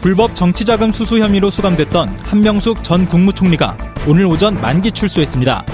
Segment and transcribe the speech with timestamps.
[0.00, 5.64] 불법 정치자금 수수 혐의로 수감됐던 한명숙 전 국무총리가 오늘 오전 만기 출소했습니다.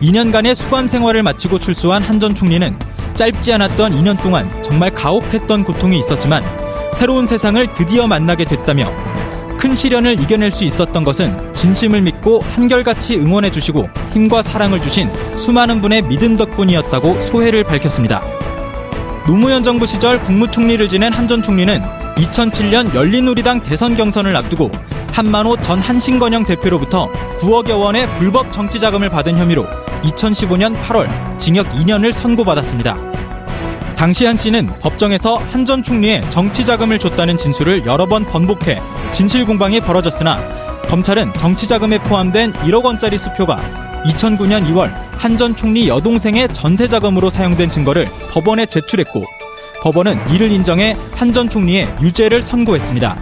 [0.00, 2.76] 2년간의 수감 생활을 마치고 출소한 한 전 총리는
[3.14, 6.42] 짧지 않았던 2년 동안 정말 가혹했던 고통이 있었지만
[6.94, 8.90] 새로운 세상을 드디어 만나게 됐다며
[9.58, 15.80] 큰 시련을 이겨낼 수 있었던 것은 진심을 믿고 한결같이 응원해 주시고 힘과 사랑을 주신 수많은
[15.80, 18.22] 분의 믿음 덕분이었다고 소회를 밝혔습니다.
[19.26, 21.80] 노무현 정부 시절 국무총리를 지낸 한 전 총리는
[22.16, 24.70] 2007년 열린우리당 대선 경선을 앞두고
[25.12, 27.10] 한만호 전 한신건영 대표로부터
[27.40, 29.66] 9억여 원의 불법 정치 자금을 받은 혐의로
[30.04, 32.96] 2015년 8월 징역 2년을 선고받았습니다.
[33.96, 38.80] 당시 한 씨는 법정에서 한 전 총리의 정치 자금을 줬다는 진술을 여러 번 번복해
[39.12, 40.40] 진실 공방이 벌어졌으나
[40.88, 43.58] 검찰은 정치 자금에 포함된 1억 원짜리 수표가
[44.06, 49.22] 2009년 2월 한 전 총리 여동생의 전세 자금으로 사용된 증거를 법원에 제출했고
[49.82, 53.16] 법원은 이를 인정해 한 전 총리의 유죄를 선고했습니다.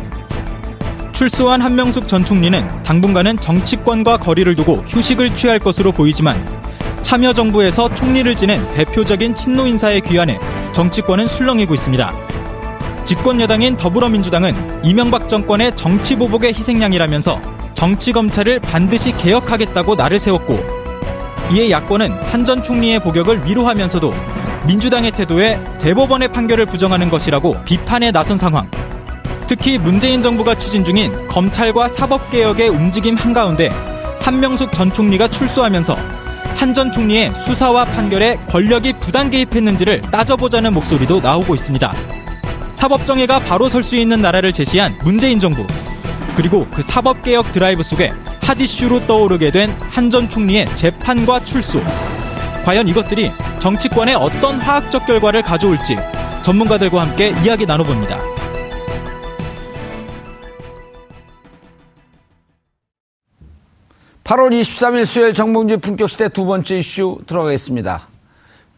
[1.13, 6.45] 출소한 한명숙 전 총리는 당분간은 정치권과 거리를 두고 휴식을 취할 것으로 보이지만
[7.03, 10.39] 참여정부에서 총리를 지낸 대표적인 친노 인사에 귀환해
[10.73, 12.13] 정치권은 술렁이고 있습니다.
[13.05, 17.41] 집권 여당인 더불어민주당은 이명박 정권의 정치 보복의 희생양이라면서
[17.75, 20.59] 정치 검찰을 반드시 개혁하겠다고 날을 세웠고
[21.53, 24.13] 이에 야권은 한 전 총리의 복역을 위로하면서도
[24.71, 28.71] 민주당의 태도에 대법원의 판결을 부정하는 것이라고 비판에 나선 상황.
[29.49, 33.69] 특히 문재인 정부가 추진 중인 검찰과 사법개혁의 움직임 한가운데
[34.21, 35.97] 한명숙 전 총리가 출소하면서
[36.55, 41.93] 한 전 총리의 수사와 판결에 권력이 부당 개입했는지를 따져보자는 목소리도 나오고 있습니다.
[42.75, 45.67] 사법정의가 바로 설 수 있는 나라를 제시한 문재인 정부.
[46.37, 51.83] 그리고 그 사법개혁 드라이브 속에 핫 이슈로 떠오르게 된 한 전 총리의 재판과 출소.
[52.65, 55.97] 과연 이것들이 정치권에 어떤 화학적 결과를 가져올지
[56.43, 58.19] 전문가들과 함께 이야기 나눠봅니다.
[64.25, 68.07] (8월 23일) 수요일 정봉주 품격시대 두 번째 이슈 들어가겠습니다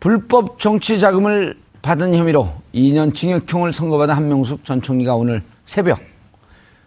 [0.01, 6.01] 불법 정치 자금을 받은 혐의로 2년 징역형을 선고받은 한명숙 전 총리가 오늘 새벽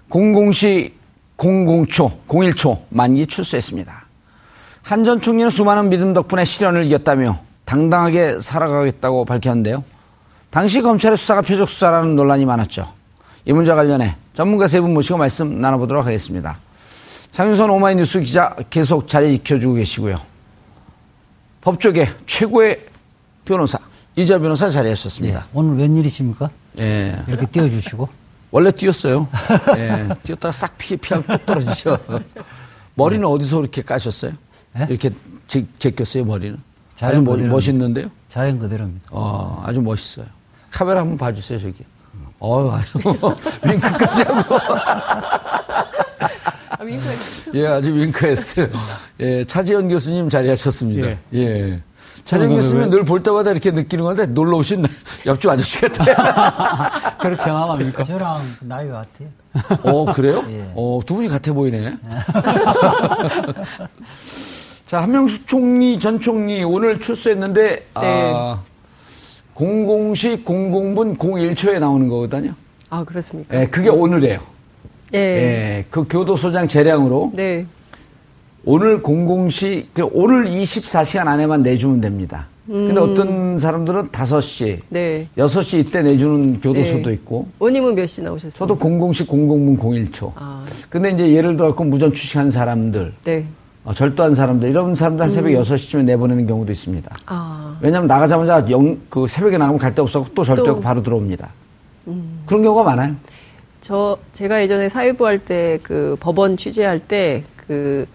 [0.09, 0.93] 00시
[1.37, 4.04] 00초 01초 만기 출소했습니다
[4.85, 9.83] 한 전 총리는 수많은 믿음 덕분에 시련을 이겼다며 당당하게 살아가겠다고 밝혔는데요.
[10.51, 12.87] 당시 검찰의 수사가 표적 수사라는 논란이 많았죠.
[13.45, 16.57] 이 문제와 관련해 전문가 세 분 모시고 말씀 나눠보도록 하겠습니다.
[17.31, 20.17] 장윤선 오마이뉴스 기자 계속 자리 지켜주고 계시고요.
[21.61, 22.85] 법조계 최고의
[23.43, 23.79] 변호사
[24.15, 25.39] 이자 변호사 자리하셨습니다.
[25.39, 26.49] 예, 오늘 웬일이십니까?
[26.79, 27.17] 예.
[27.27, 28.07] 이렇게 띄워주시고.
[28.51, 29.27] 원래 뛰었어요.
[29.77, 30.07] 예.
[30.23, 31.97] 뛰었다가 싹 피, 피하고 뚝 떨어지죠.
[32.95, 33.33] 머리는 네.
[33.33, 34.31] 어디서 그렇게 까셨어요?
[34.75, 34.87] 네?
[34.89, 35.09] 이렇게
[35.47, 36.57] 제, 제꼈어요, 머리는?
[37.01, 38.09] 아주 멋, 멋있는데요?
[38.29, 39.07] 자연 그대로입니다.
[39.11, 40.25] 어, 아주 멋있어요.
[40.71, 41.83] 카메라 한번 봐주세요, 저기.
[42.41, 42.99] 어유 아주
[43.65, 44.55] 윙크까지 하고.
[46.69, 47.53] 아, 윙크했어요.
[47.55, 48.67] 예, 아주 윙크했어요.
[49.21, 51.07] 예, 차지현 교수님 자리하셨습니다.
[51.07, 51.17] 예.
[51.33, 51.81] 예.
[52.25, 54.85] 차지현 교수님 늘 볼 때마다 이렇게 느끼는 건데 놀러 오신
[55.25, 56.15] 옆집 아저씨 같아요.
[57.21, 58.03] 그렇게 경험합니까?
[58.03, 59.29] 저랑 나이가 같아요.
[59.83, 60.43] 어, 그래요?
[60.51, 60.69] 예.
[60.75, 61.97] 어, 두 분이 같아 보이네.
[64.87, 67.85] 자, 한명숙 총리, 전 총리 오늘 출소했는데, 네.
[67.95, 68.61] 아,
[69.55, 72.53] 00시 00분 01초에 나오는 거거든요.
[72.89, 73.59] 아, 그렇습니까?
[73.61, 74.39] 예, 그게 오늘이에요.
[75.13, 75.17] 예.
[75.19, 77.31] 예, 그 교도소장 재량으로.
[77.33, 77.65] 네.
[78.63, 82.47] 오늘 00시, 그 오늘 24시간 안에만 내주면 됩니다.
[82.67, 85.27] 근데 어떤 사람들은 5시, 네.
[85.37, 87.13] 6시 이때 내주는 교도소도 네.
[87.13, 88.57] 있고 원님은 몇 시 나오셨어요?
[88.57, 90.31] 저도 00시 00분 01초.
[90.35, 90.65] 아.
[90.89, 93.45] 근데 이제 예를 들어 갖고 무전 취식한 사람들, 네.
[93.85, 95.61] 어, 절도한 사람들 이런 사람들 한 새벽 음.
[95.61, 97.15] 6시쯤에 내보내는 경우도 있습니다.
[97.27, 97.77] 아.
[97.81, 100.81] 왜냐하면 나가자마자 영, 그 새벽에 나가면 갈 데 없어서 또 절도하고 또.
[100.81, 101.51] 바로 들어옵니다.
[102.45, 103.15] 그런 경우가 많아요.
[103.81, 108.05] 저 제가 예전에 사회부 할 때 그 법원 취재할 때 그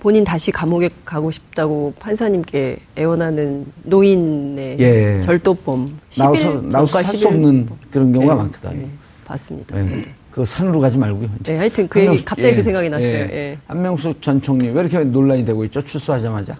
[0.00, 5.20] 본인 다시 감옥에 가고 싶다고 판사님께 애원하는 노인의 예.
[5.24, 8.72] 절도범 10일 나와서 살수 10일 없는 그런 경우가 네, 많거든요.
[8.82, 8.88] 네,
[9.24, 9.76] 봤습니다.
[9.76, 10.04] 네.
[10.38, 11.28] 그 산으로 가지 말고요.
[11.42, 13.12] 네, 하여튼 그 얘기 갑자기 예, 그 생각이 났어요.
[13.12, 13.58] 예.
[13.66, 15.82] 한명숙 전 총리 왜 이렇게 논란이 되고 있죠?
[15.82, 16.56] 출소하자마자.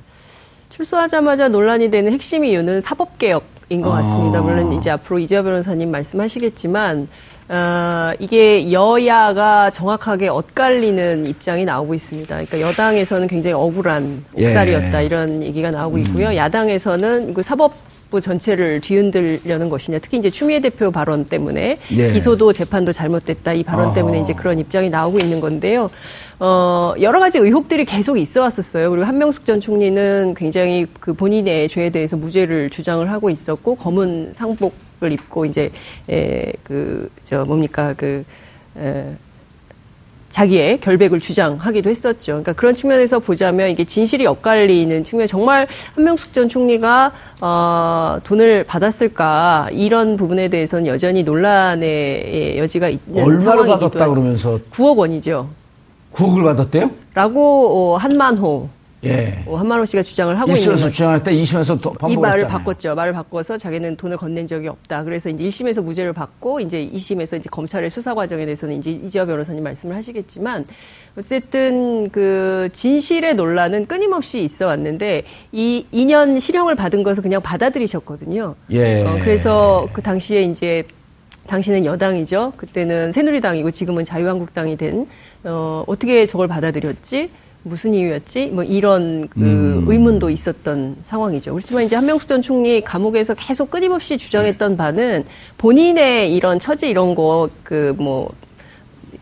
[0.70, 4.02] 출소하자마자 논란이 되는 핵심 이유는 사법 개혁인 것 아.
[4.02, 4.40] 같습니다.
[4.40, 7.06] 물론 이제 앞으로 이재화 변호사님 말씀하시겠지만,
[7.50, 12.34] 어, 이게 여야가 정확하게 엇갈리는 입장이 나오고 있습니다.
[12.34, 14.44] 그러니까 여당에서는 굉장히 억울한 예.
[14.44, 16.00] 옥살이였다 이런 얘기가 나오고 음.
[16.02, 16.34] 있고요.
[16.34, 17.74] 야당에서는 그 사법
[18.10, 19.98] 부 전체를 뒤흔들려는 것이냐.
[19.98, 22.12] 특히 이제 추미애 대표 발언 때문에 예.
[22.12, 23.94] 기소도 재판도 잘못됐다 이 발언 어허.
[23.94, 25.90] 때문에 이제 그런 입장이 나오고 있는 건데요.
[26.40, 28.90] 어, 여러 가지 의혹들이 계속 있어 왔었어요.
[28.90, 35.12] 그리고 한명숙 전 총리는 굉장히 그 본인의 죄에 대해서 무죄를 주장을 하고 있었고, 검은 상복을
[35.12, 35.70] 입고 이제,
[36.08, 38.24] 에, 그, 저, 뭡니까, 그,
[38.78, 39.04] 에,
[40.28, 42.32] 자기의 결백을 주장하기도 했었죠.
[42.32, 49.68] 그러니까 그런 측면에서 보자면 이게 진실이 엇갈리는 측면, 정말 한명숙 전 총리가 어, 돈을 받았을까
[49.72, 54.12] 이런 부분에 대해서는 여전히 논란의 여지가 있는 얼마를 상황이기도 받았다 하죠.
[54.12, 55.48] 그러면서 9억 원이죠.
[56.14, 56.90] 9억을 받았대요?
[57.14, 58.68] 라고 어, 한만호
[59.04, 59.42] 예.
[59.46, 60.90] 어, 한만호 씨가 주장을 하고 있는 1심에서 거죠.
[60.90, 62.48] 주장할 때 2심에서 또이 말을 반복했잖아요.
[62.48, 62.94] 바꿨죠.
[62.94, 65.04] 말을 바꿔서 자기는 돈을 건넨 적이 없다.
[65.04, 69.62] 그래서 이제 1심에서 무죄를 받고 이제 2심에서 이제 검찰의 수사 과정에 대해서는 이제 이지화 변호사님
[69.62, 70.64] 말씀을 하시겠지만
[71.16, 75.22] 어쨌든 그 진실의 논란은 끊임없이 있어 왔는데
[75.52, 78.54] 이 2년 실형을 받은 것을 그냥 받아들이셨거든요.
[78.70, 79.04] 예.
[79.04, 80.84] 어, 그래서 그 당시에 이제
[81.46, 82.52] 당신은 여당이죠.
[82.56, 85.06] 그때는 새누리당이고 지금은 자유한국당이 된
[85.44, 87.30] 어, 어떻게 저걸 받아들였지?
[87.62, 88.46] 무슨 이유였지?
[88.46, 89.84] 뭐 이런 그 음.
[89.86, 91.52] 의문도 있었던 상황이죠.
[91.52, 95.24] 그렇지만 이제 한명숙 전 총리 감옥에서 계속 끊임없이 주장했던 바는
[95.58, 98.30] 본인의 이런 처지 이런 거 그 뭐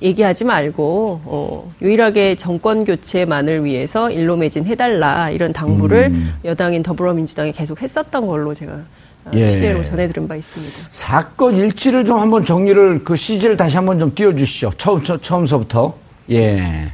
[0.03, 6.35] 얘기하지 말고 어, 유일하게 정권 교체만을 위해서 일로 매진해달라 이런 당부를 음.
[6.44, 9.53] 여당인 더불어민주당이 계속 했었던 걸로 제가 어, 예.
[9.53, 10.88] 취재로 전해 들은 바 있습니다.
[10.91, 14.73] 사건 일지를 좀 한번 정리를 그 CG를 다시 한번 좀 띄워주시죠.
[14.77, 15.94] 처음 처, 처음서부터.
[16.31, 16.93] 예.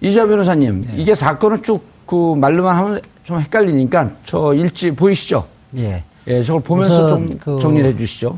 [0.00, 0.94] 이자 변호사님, 네.
[0.96, 5.46] 이게 사건을 쭉 그 말로만 하면 좀 헷갈리니까 저 일지 보이시죠?
[5.76, 6.02] 예.
[6.26, 8.36] 예, 저걸 보면서 좀 그 정리를 해 주시죠.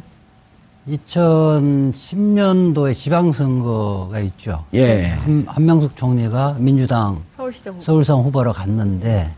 [0.91, 4.67] 2010년도에 지방선거가 있죠.
[4.75, 5.06] 예.
[5.06, 7.82] 한, 한명숙 총리가 민주당 서울시장 후보.
[7.82, 9.31] 서울상 후보로 갔는데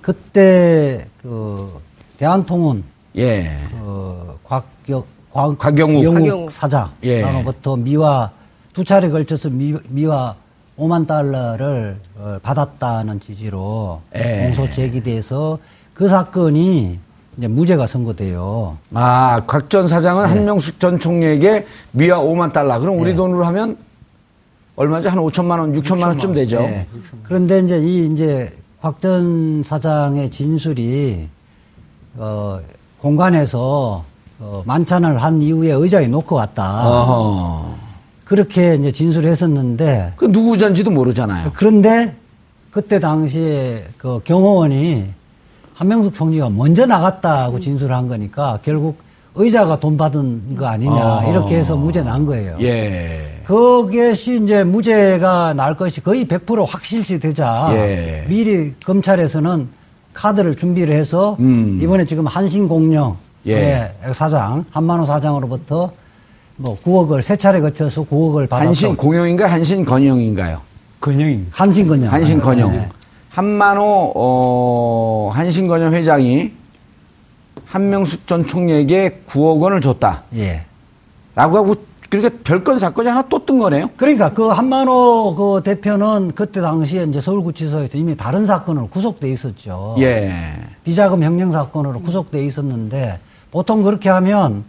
[0.00, 1.80] 그때 그
[2.18, 2.84] 대한통운
[3.16, 3.58] 예.
[3.72, 5.02] 그 곽경
[5.32, 6.04] 곽, 곽영욱.
[6.04, 6.52] 영욱.
[6.52, 8.30] 사장으로부터 미화
[8.72, 10.36] 두 차례 걸쳐서 미, 미화
[10.78, 14.42] 5만 달러를 어, 받았다는 취지로 예.
[14.44, 15.58] 공소 제기돼서
[15.94, 16.98] 그 사건이
[17.38, 18.76] 이제 무죄가 선고돼요.
[18.94, 20.30] 아, 곽 전 사장은 네.
[20.30, 22.78] 한명숙 전 총리에게 미화 5만 달러.
[22.78, 23.16] 그럼 우리 네.
[23.16, 23.76] 돈으로 하면
[24.76, 25.10] 얼마죠?
[25.10, 26.58] 한 5천만 원, 6천만 원쯤 되죠.
[26.62, 26.86] 예.
[27.24, 31.28] 그런데 이제 이 이제 곽 전 사장의 진술이
[32.16, 32.58] 어
[33.00, 34.04] 공간에서
[34.40, 36.86] 어, 만찬을 한 이후에 의자에 놓고 왔다.
[36.88, 37.74] 어허.
[38.32, 41.50] 그렇게 이제 진술을 했었는데 그 누구잔지도 모르잖아요.
[41.52, 42.14] 그런데
[42.70, 45.04] 그때 당시에 그 경호원이
[45.74, 48.96] 한명숙 총리가 먼저 나갔다고 진술을 한 거니까 결국
[49.34, 51.26] 의자가 돈 받은 거 아니냐 아.
[51.26, 52.56] 이렇게 해서 무죄 난 거예요.
[52.62, 53.42] 예.
[53.46, 58.24] 거기에서 이제 무죄가 날 것이 거의 100% 확실시 되자 예.
[58.28, 59.68] 미리 검찰에서는
[60.14, 61.78] 카드를 준비를 해서 음.
[61.82, 63.14] 이번에 지금 한신공영
[63.48, 63.92] 예.
[64.14, 65.92] 사장 한만호 사장으로부터
[66.56, 70.60] 뭐 9억을 세 차례 거쳐서 9억을 받았고 한신 공영인가 한신 건영인가요?
[71.00, 71.50] 건영입니다.
[71.52, 72.12] 한신 건영.
[72.12, 72.70] 한신 건영.
[72.72, 72.88] 네.
[73.30, 76.52] 한만호 어, 한신 건영 회장이
[77.66, 80.24] 한명숙 전 총리에게 9억 원을 줬다.
[80.36, 80.62] 예.
[81.34, 81.74] 라고 하고
[82.10, 83.88] 그러니까 별건 사건이 하나 또 뜬 거네요.
[83.96, 89.96] 그러니까 그 한만호 그 대표는 그때 당시에 이제 서울구치소에서 이미 다른 사건으로 구속돼 있었죠.
[89.98, 90.52] 예.
[90.84, 93.18] 비자금 횡령 사건으로 구속돼 있었는데
[93.50, 94.64] 보통 그렇게 하면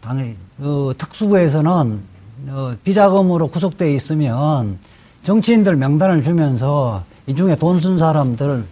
[0.00, 2.00] 당연히 어, 특수부에서는
[2.48, 4.78] 어, 비자금으로 구속돼 있으면
[5.22, 8.64] 정치인들 명단을 주면서 이 중에 돈 쓴 사람들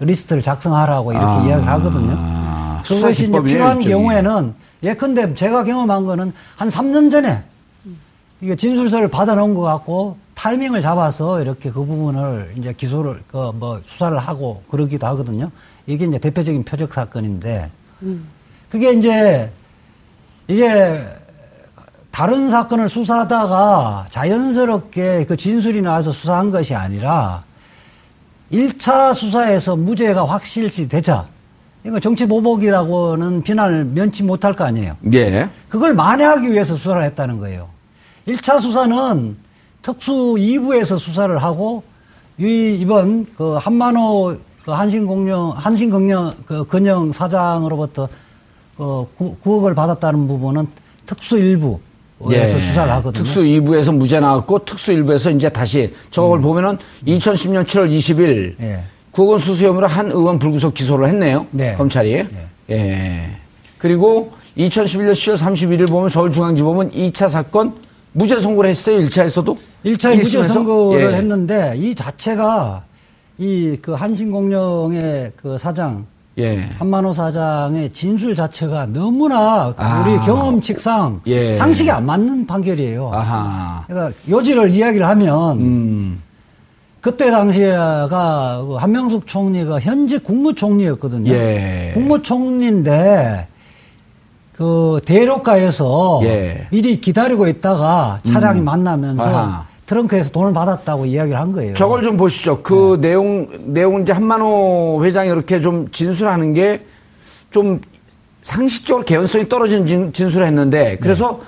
[0.00, 2.82] 리스트를 작성하라고 이렇게 아, 이야기를 하거든요.
[2.84, 3.78] 수사 그것이 이제 필요한.
[3.78, 7.44] 경우에는 예컨대 제가 경험한 거는 한 3년 전에
[8.40, 14.18] 이게 진술서를 받아놓은 것 같고 타이밍을 잡아서 이렇게 그 부분을 이제 기소를 그 뭐 수사를
[14.18, 15.50] 하고 그러기도 하거든요.
[15.86, 17.70] 이게 이제 대표적인 표적 사건인데
[18.68, 19.52] 그게 이제
[20.48, 21.04] 이게
[22.10, 27.42] 다른 사건을 수사하다가 자연스럽게 그 진술이 나와서 수사한 것이 아니라
[28.52, 31.26] 1차 수사에서 무죄가 확실시 되자
[31.84, 34.96] 이거 정치 보복이라고는 비난을 면치 못할 거 아니에요.
[35.14, 35.48] 예.
[35.68, 37.68] 그걸 만회하기 위해서 수사를 했다는 거예요.
[38.28, 39.36] 1차 수사는
[39.80, 41.82] 특수 2부에서 수사를 하고
[42.38, 48.08] 이 이번 그 한만호 그 한신공영 한신건영 그 건영 사장으로부터
[48.76, 49.06] 그
[49.44, 50.66] 9억을 받았다는 부분은
[51.06, 53.20] 특수 1부에서 수사를 하거든요.
[53.20, 53.24] 예.
[53.24, 58.56] 특수 2부에서 무죄 나왔고 특수 1부에서 이제 다시 저걸 보면은 2010년 7월 20일 음.
[58.60, 58.82] 예.
[59.10, 61.46] 국원 수수 혐의로 한 의원 불구속 기소를 했네요.
[61.50, 61.74] 네.
[61.74, 62.24] 검찰이.
[62.70, 63.30] 예.
[63.78, 67.74] 그리고 2011년 10월 31일 보면 서울중앙지법은 2차 사건
[68.12, 68.98] 무죄 선고를 했어요.
[69.06, 69.56] 1차에서도.
[69.84, 70.42] 1차에 무죄?
[70.44, 71.16] 선고를 예.
[71.16, 72.84] 했는데 이 자체가
[73.38, 76.06] 이 그 한신공영의 그 사장
[76.38, 76.70] 예.
[76.78, 80.04] 한만호 사장의 진술 자체가 너무나 아.
[80.06, 81.54] 우리 경험칙상 예.
[81.54, 83.10] 상식이 안 맞는 판결이에요.
[83.12, 83.84] 아하.
[83.86, 86.22] 그러니까 요지를 이야기를 하면 음.
[87.02, 91.30] 그때 당시가 그 한명숙 총리가 현직 국무총리였거든요.
[91.32, 91.90] 예.
[91.94, 93.48] 국무총리인데
[94.52, 96.68] 그 대로가에서 예.
[96.70, 99.71] 미리 기다리고 있다가 차량이 만나면서 아하.
[99.92, 101.74] 트렁크에서 돈을 받았다고 이야기를 한 거예요.
[101.74, 102.62] 저걸 좀 보시죠.
[102.62, 106.82] 그 내용, 내용은 이제 한만호 회장이 이렇게 좀 진술하는 게
[107.52, 107.80] 좀
[108.40, 111.40] 상식적으로 개연성이 떨어지는 진, 진술을 했는데 그래서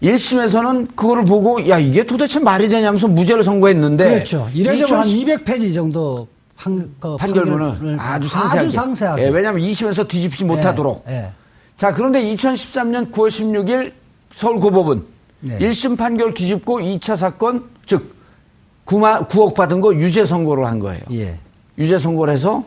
[0.00, 0.14] 네.
[0.14, 4.48] 1심에서는 그거를 보고 야, 이게 도대체 말이 되냐면서 무죄를 선고했는데 그렇죠.
[4.52, 6.26] 이래저래 한 2010 200페이지 정도
[6.56, 8.58] 판, 그 판결을 아주 상세하게.
[8.58, 9.22] 아주 상세하게.
[9.22, 11.04] 예, 왜냐하면 2심에서 뒤집지 못하도록.
[11.08, 11.30] 예, 예.
[11.76, 13.92] 자, 그런데 2013년 9월 16일
[14.32, 15.02] 서울고법은
[15.40, 15.58] 네.
[15.58, 18.14] 1심 판결 뒤집고 2차 사건, 즉
[18.86, 21.00] 9만, 9억 받은 거 유죄 선고를 한 거예요.
[21.10, 21.36] 예.
[21.76, 22.64] 유죄 선고를 해서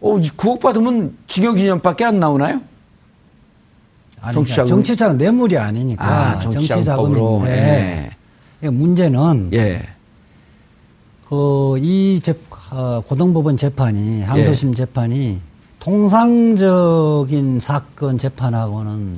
[0.00, 2.60] 어, 이 9억 받으면 징역 2년밖에 안 나오나요?
[4.32, 4.68] 정치자금?
[4.68, 7.38] 정치자금 뇌물이 아니니까 아, 정치자금법으로.
[7.40, 8.10] 정치자금인데
[8.62, 8.68] 예.
[8.70, 9.82] 문제는 예.
[11.28, 12.20] 그이
[12.70, 14.74] 어, 고등법원 재판이 항소심 예.
[14.76, 15.40] 재판이
[15.80, 19.16] 통상적인 사건 재판하고는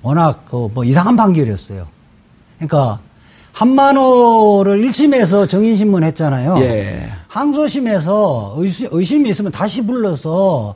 [0.00, 1.86] 워낙 그 뭐 이상한 판결이었어요.
[2.56, 3.00] 그러니까
[3.52, 6.56] 한만호를 1심에서 정인신문 했잖아요.
[6.60, 7.08] 예.
[7.28, 10.74] 항소심에서 의심, 의심이 있으면 다시 불러서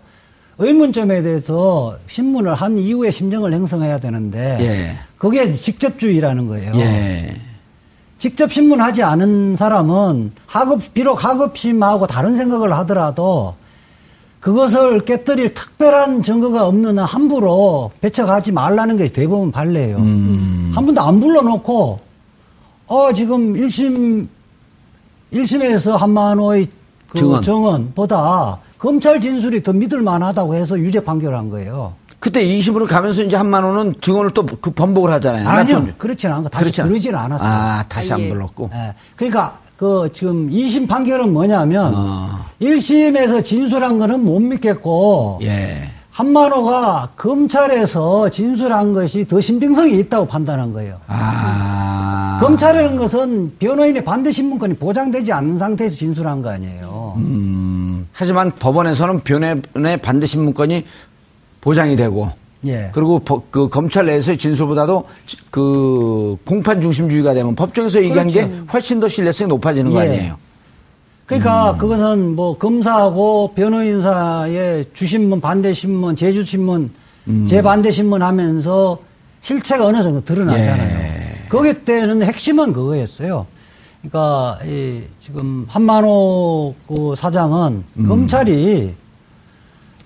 [0.59, 4.97] 의문점에 대해서 신문을 한 이후에 심정을 형성해야 되는데 예.
[5.19, 6.73] 그게 직접주의라는 거예요.
[6.77, 7.35] 예.
[8.19, 13.55] 직접 신문하지 않은 사람은 하급 비록 하급심하고 다른 생각을 하더라도
[14.41, 19.97] 그것을 깨뜨릴 특별한 증거가 없는 한 함부로 배척하지 말라는 것이 대부분 판례예요.
[19.97, 20.73] 음.
[20.75, 22.06] 한 번도 안 불러놓고
[22.89, 24.27] 어 지금 1심
[25.33, 26.69] 1심에서 한만호의
[27.09, 27.43] 그 증언.
[27.43, 31.95] 정언보다 검찰 진술이 더 믿을 만하다고 해서 유죄 판결한 거예요.
[32.19, 35.49] 그때 2심으로 가면서 이제 한만 원은 증언을 또 그 번복을 하잖아요.
[35.49, 35.87] 아니요.
[35.99, 37.49] 그렇지는 않고 다시 그렇지 않- 부르지는 않았어요.
[37.49, 38.29] 아, 다시 아, 안 예.
[38.31, 38.71] 불렀고.
[38.73, 38.95] 예.
[39.17, 42.29] 그러니까 그 지금 2심 판결은 뭐냐면 어.
[42.61, 45.91] 1심에서 진술한 거는 못 믿겠고 예.
[46.11, 50.97] 한만호가 검찰에서 진술한 것이 더 신빙성이 있다고 판단한 거예요.
[51.09, 51.86] 아.
[52.41, 57.15] 검찰이라는 것은 변호인의 반대 신문권이 보장되지 않는 상태에서 진술한 거 아니에요.
[57.19, 60.85] 음, 하지만 법원에서는 변호인의 반대 신문권이
[61.61, 62.31] 보장이 되고
[62.67, 62.91] 예.
[62.93, 68.99] 그리고 법- 그 검찰 내에서의 진술보다도 지- 그 공판 중심주의가 되면 법정에서 얘기한 게 훨씬
[69.01, 70.13] 더 신뢰성이 높아지는 거 그렇죠.
[70.13, 70.17] 예.
[70.19, 70.37] 아니에요?
[71.27, 71.79] 그러니까 음.
[71.79, 76.91] 그것은 뭐 검사하고 변호인사의 주신문, 반대신문, 제주신문,
[77.29, 77.47] 음.
[77.49, 78.99] 재반대신문 하면서
[79.41, 80.96] 실체가 어느 정도 드러나잖아요.
[80.96, 80.96] 예.
[81.49, 83.47] 거기 때는 핵심은 그거였어요.
[84.01, 88.09] 그러니까 이 지금 한만호 그 사장은 음.
[88.09, 88.95] 검찰이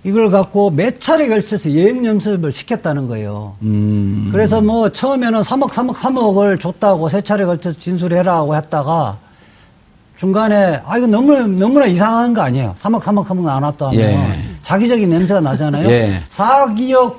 [0.02, 3.54] 이걸 갖고 몇 차례 걸쳐서 여행 연습을 시켰다는 거예요.
[3.62, 4.30] 음.
[4.32, 9.18] 그래서 뭐 처음에는 3억, 3억, 3억을 줬다고 세 차례 걸쳐서 진술해라고 했다가
[10.16, 12.74] 중간에 아 이거 너무 너무나 이상한 거 아니에요.
[12.78, 14.44] 3억, 3억, 3억 나눴다 하면 예.
[14.62, 15.88] 자기적인 냄새가 나잖아요.
[15.90, 16.22] 예.
[16.30, 17.16] 4억이억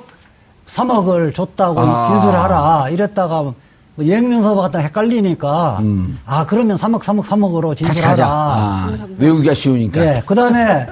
[0.66, 2.08] 3억을 줬다고 아.
[2.08, 3.54] 진술하라 이랬다가 뭐
[3.98, 6.18] 여행연서 갖다 헷갈리니까 음.
[6.24, 7.94] 아 그러면 3억, 3억, 3억으로 같이 가자.
[7.94, 8.26] 진술하라.
[8.26, 10.00] 아, 외우기가 쉬우니까.
[10.00, 10.22] 예.
[10.26, 10.86] 그 다음에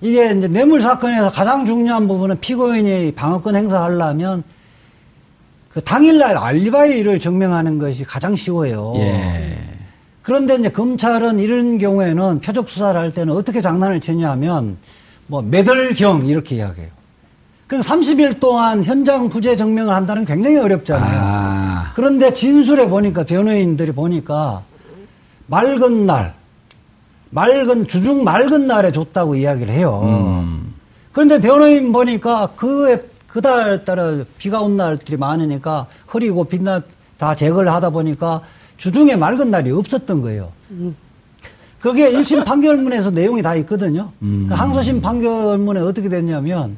[0.00, 4.42] 이게 이제 뇌물 사건에서 가장 중요한 부분은 피고인이 방어권 행사하려면
[5.70, 8.94] 그 당일날 알리바이를 증명하는 것이 가장 쉬워요.
[8.96, 9.58] 예.
[10.22, 14.78] 그런데 이제 검찰은 이런 경우에는 표적 수사를 할 때는 어떻게 장난을 치냐면
[15.26, 16.90] 뭐 매달경 이렇게 이야기해요.
[17.66, 21.20] 그럼 30일 동안 현장 부재 증명을 한다는 게 굉장히 어렵잖아요.
[21.20, 21.45] 아.
[21.96, 24.62] 그런데 진술에 보니까 변호인들이 보니까
[25.46, 26.34] 맑은 날,
[27.30, 30.02] 맑은 주중 맑은 날에 줬다고 이야기를 해요.
[30.04, 30.74] 음.
[31.12, 36.82] 그런데 변호인 보니까 그해 그달 따라 비가 온 날들이 많으니까 흐리고 빛나
[37.16, 38.42] 다 제거를 하다 보니까
[38.76, 40.52] 주중에 맑은 날이 없었던 거예요.
[41.80, 44.12] 그게 1심 판결문에서 내용이 다 있거든요.
[44.20, 46.76] 그 항소심 판결문에 어떻게 됐냐면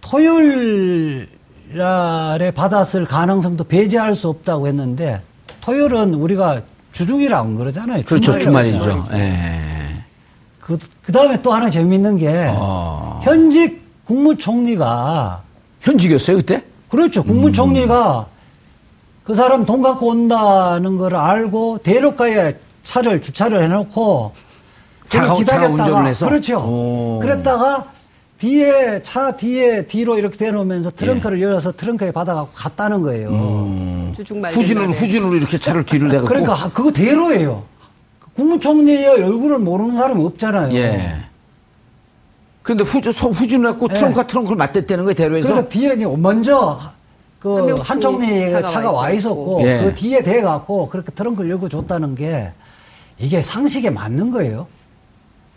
[0.00, 1.39] 토요일
[1.72, 5.20] 날에 받았을 가능성도 배제할 수 없다고 했는데
[5.60, 6.62] 토요일은 우리가
[6.92, 8.02] 주중이라고 그러잖아요.
[8.04, 8.78] 그렇죠, 주말이죠.
[8.80, 9.20] 그러잖아요.
[9.22, 9.60] 예.
[10.60, 13.20] 그, 그 다음에 또 하나 재밌는 게 어.
[13.22, 15.42] 현직 국무총리가
[15.80, 16.64] 현직이었어요, 그때?
[16.88, 17.22] 그렇죠.
[17.22, 18.26] 국무총리가
[19.24, 24.32] 그 사람 돈 갖고 온다는 걸 알고 대로가에 차를 주차를 해놓고
[25.08, 26.28] 차가- 그걸 차가 운전을 해서?
[26.28, 26.58] 그렇죠.
[26.60, 27.18] 오.
[27.20, 27.86] 그랬다가
[28.40, 31.44] 뒤에 차 뒤에 뒤로 이렇게 대놓으면서 트렁크를 예.
[31.44, 33.28] 열어서 트렁크에 받아갖고 갔다는 거예요.
[33.28, 34.14] 음.
[34.16, 34.98] 후진으로, 날에.
[34.98, 36.28] 후진으로 이렇게 차를 뒤를 내갖고.
[36.28, 37.62] 그러니까 하- 그거 대로예요.
[38.34, 40.74] 국무총리의 얼굴을 모르는 사람이 없잖아요.
[40.74, 41.16] 예.
[42.62, 43.94] 근데 후, 서, 후진을 갖고 예.
[43.94, 45.48] 트렁크와 트렁크를 맞댔다는 거예요, 대로에서?
[45.48, 46.80] 그러니까 뒤에 먼저
[47.38, 49.80] 그 한명숙 한 총리 차가 차가 와와 있었고 예.
[49.84, 52.52] 그 뒤에 대 갖고 그렇게 트렁크를 열고 줬다는 게
[53.18, 54.66] 이게 상식에 맞는 거예요.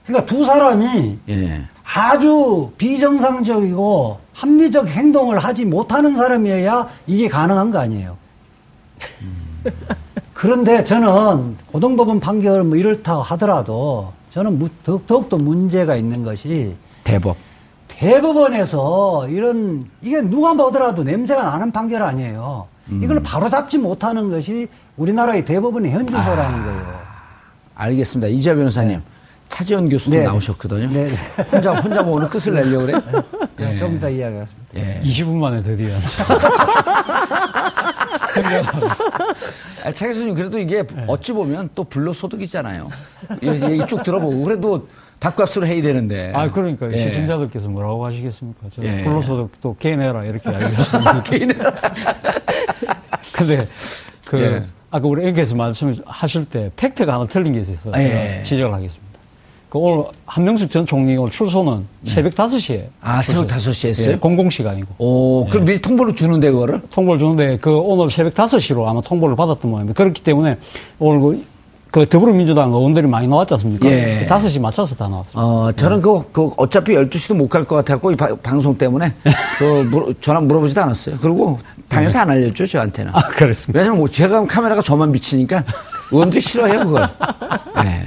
[0.05, 1.61] 그러니까 두 사람이 예.
[1.83, 8.17] 아주 비정상적이고 합리적 행동을 하지 못하는 사람이어야 이게 가능한 거 아니에요.
[10.33, 17.37] 그런데 저는 고등법원 판결 뭐 이렇다 하더라도 저는 더욱, 더욱더 문제가 있는 것이 대법.
[17.87, 22.67] 대법원에서 이런 이게 누가 보더라도 냄새가 나는 판결 아니에요.
[22.89, 26.99] 이걸 바로 잡지 못하는 것이 우리나라의 대법원의 현주소라는 거예요.
[27.75, 28.27] 알겠습니다.
[28.27, 29.01] 이재 변호사님.
[29.49, 30.23] 차지원 교수도 네.
[30.23, 30.89] 나오셨거든요.
[30.89, 31.11] 네.
[31.51, 32.99] 혼자, 혼자 뭐 오늘 끝을 내려고 그래?
[33.57, 33.77] 네, 예.
[33.77, 34.63] 좀 이따 이야기하겠습니다.
[34.75, 35.01] 예.
[35.03, 35.95] 20분 만에 드디어.
[39.83, 41.03] 아, 차 교수님, 그래도 이게 네.
[41.07, 42.89] 어찌 보면 또 불로 소득이잖아요.
[43.41, 44.43] 이 얘기 쭉 들어보고.
[44.43, 44.87] 그래도
[45.19, 46.31] 밥값으로 해야 되는데.
[46.35, 46.97] 아, 그러니까 예.
[46.97, 48.67] 시청자들께서 뭐라고 하시겠습니까?
[48.73, 49.03] 저 예.
[49.03, 51.23] 불로소득도 개내라 이렇게 알겠습니다.
[53.33, 53.67] 근데
[54.25, 54.63] 그 예.
[54.91, 58.09] 아까 우리 앵께서 말씀하실 때 팩트가 하나 틀린 게 있어서 예.
[58.09, 59.02] 제가 지적을 하겠습니다.
[59.73, 64.11] 그 오늘 한명숙 전 총리 오늘 출소는 새벽 5시에 아, 새벽 5시에 했어요?
[64.11, 66.79] 예, 공공시간이고 오, 그럼 미리 통보를 주는데, 그거를?
[66.91, 69.97] 통보를 주는데 그 오늘 새벽 5시로 아마 통보를 받았던 모양입니다.
[69.97, 70.57] 그렇기 때문에
[70.99, 71.45] 오늘 그,
[71.89, 73.89] 그 더불어민주당 의원들이 많이 나왔지 않습니까?
[73.89, 74.23] 예.
[74.27, 75.41] 그 5시 맞춰서 다 나왔습니다.
[75.41, 79.11] 어, 저는 그, 그, 어차피 12시도 못 갈 것 같아갖고, 이 바- 방송 때문에,
[79.57, 81.17] 그, 물- 전화 물어보지도 않았어요.
[81.19, 81.57] 그리고,
[81.89, 83.11] 당에서 안 알렸죠, 저한테는.
[83.15, 83.79] 아, 그렇습니다.
[83.79, 85.63] 왜냐면 뭐 제가 카메라가 저만 비치니까,
[86.11, 87.09] 의원들이 싫어해요, 그걸.
[87.85, 88.05] 예.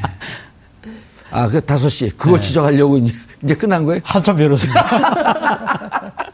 [1.30, 2.16] 아, 그 5시.
[2.16, 3.12] 그거 지적하려고 이제,
[3.42, 4.00] 이제 끝난 거예요?
[4.04, 6.12] 한참 미뤘습니다.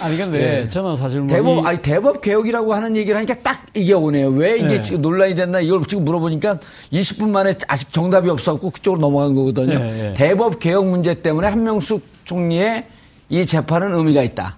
[0.00, 0.68] 아니 근데 예.
[0.68, 4.28] 저는 사실 뭐 대법, 이- 아니, 대법 개혁이라고 하는 얘기를 하니까 딱 이게 오네요.
[4.28, 4.82] 왜 이게 예.
[4.82, 6.58] 지금 논란이 됐나 이걸 지금 물어보니까
[6.92, 9.74] 20분 만에 아직 정답이 없었고 그쪽으로 넘어간 거거든요.
[9.80, 10.14] 예, 예.
[10.14, 12.86] 대법 개혁 문제 때문에 한명숙 총리의
[13.28, 14.56] 이 재판은 의미가 있다.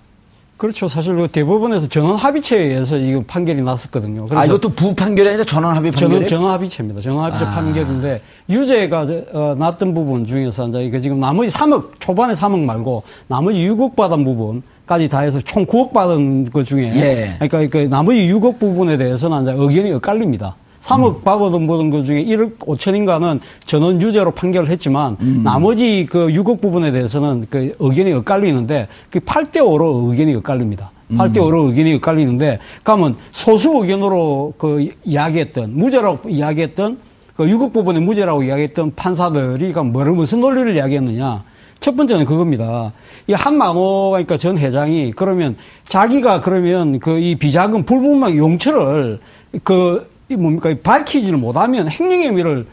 [0.59, 0.89] 그렇죠.
[0.89, 4.27] 사실 그 대법원에서 전원 합의체에 의해서 이거 판결이 났었거든요.
[4.27, 6.27] 그래서 아, 이것도 부판결이 아니라 전원 합의 판결이에요?
[6.27, 7.01] 전원 합의체입니다.
[7.01, 7.55] 전원 합의체 아.
[7.55, 8.19] 판결인데
[8.51, 13.95] 유죄가 어, 났던 부분 중에서 이제 이거 지금 나머지 3억 초반에 3억 말고 나머지 6억
[13.95, 17.37] 받은 부분 까지 다 해서 총 9억 받은 것 중에 예.
[17.39, 20.57] 그러니까 그 나머지 6억 부분에 대해서는 이제 의견이 엇갈립니다.
[20.89, 21.23] 3억 음.
[21.23, 25.43] 받은 부분 그 중에 1억 5천인가는 전원 유죄로 판결을 했지만 음.
[25.45, 30.91] 나머지 그 6억 부분에 대해서는 그 의견이 엇갈리는데 그 8대 5로 의견이 엇갈립니다.
[31.11, 31.19] 음.
[31.19, 36.99] 8대 5로 의견이 엇갈리는데 그러면 소수 의견으로 그 이야기했던 무죄라고 이야기했던
[37.37, 41.45] 그 6억 부분의 무죄라고 이야기했던 판사들이 그 뭐를 무슨 논리를 이야기했느냐?
[41.81, 42.93] 첫 번째는 그겁니다.
[43.29, 49.21] 이 한만호 그러니까 전 회장이 그러면 자기가 그러면 그 이 비자금 불분명 용처를
[49.63, 52.67] 그 이 뭡니까 밝히지를 못하면 행령 혐의를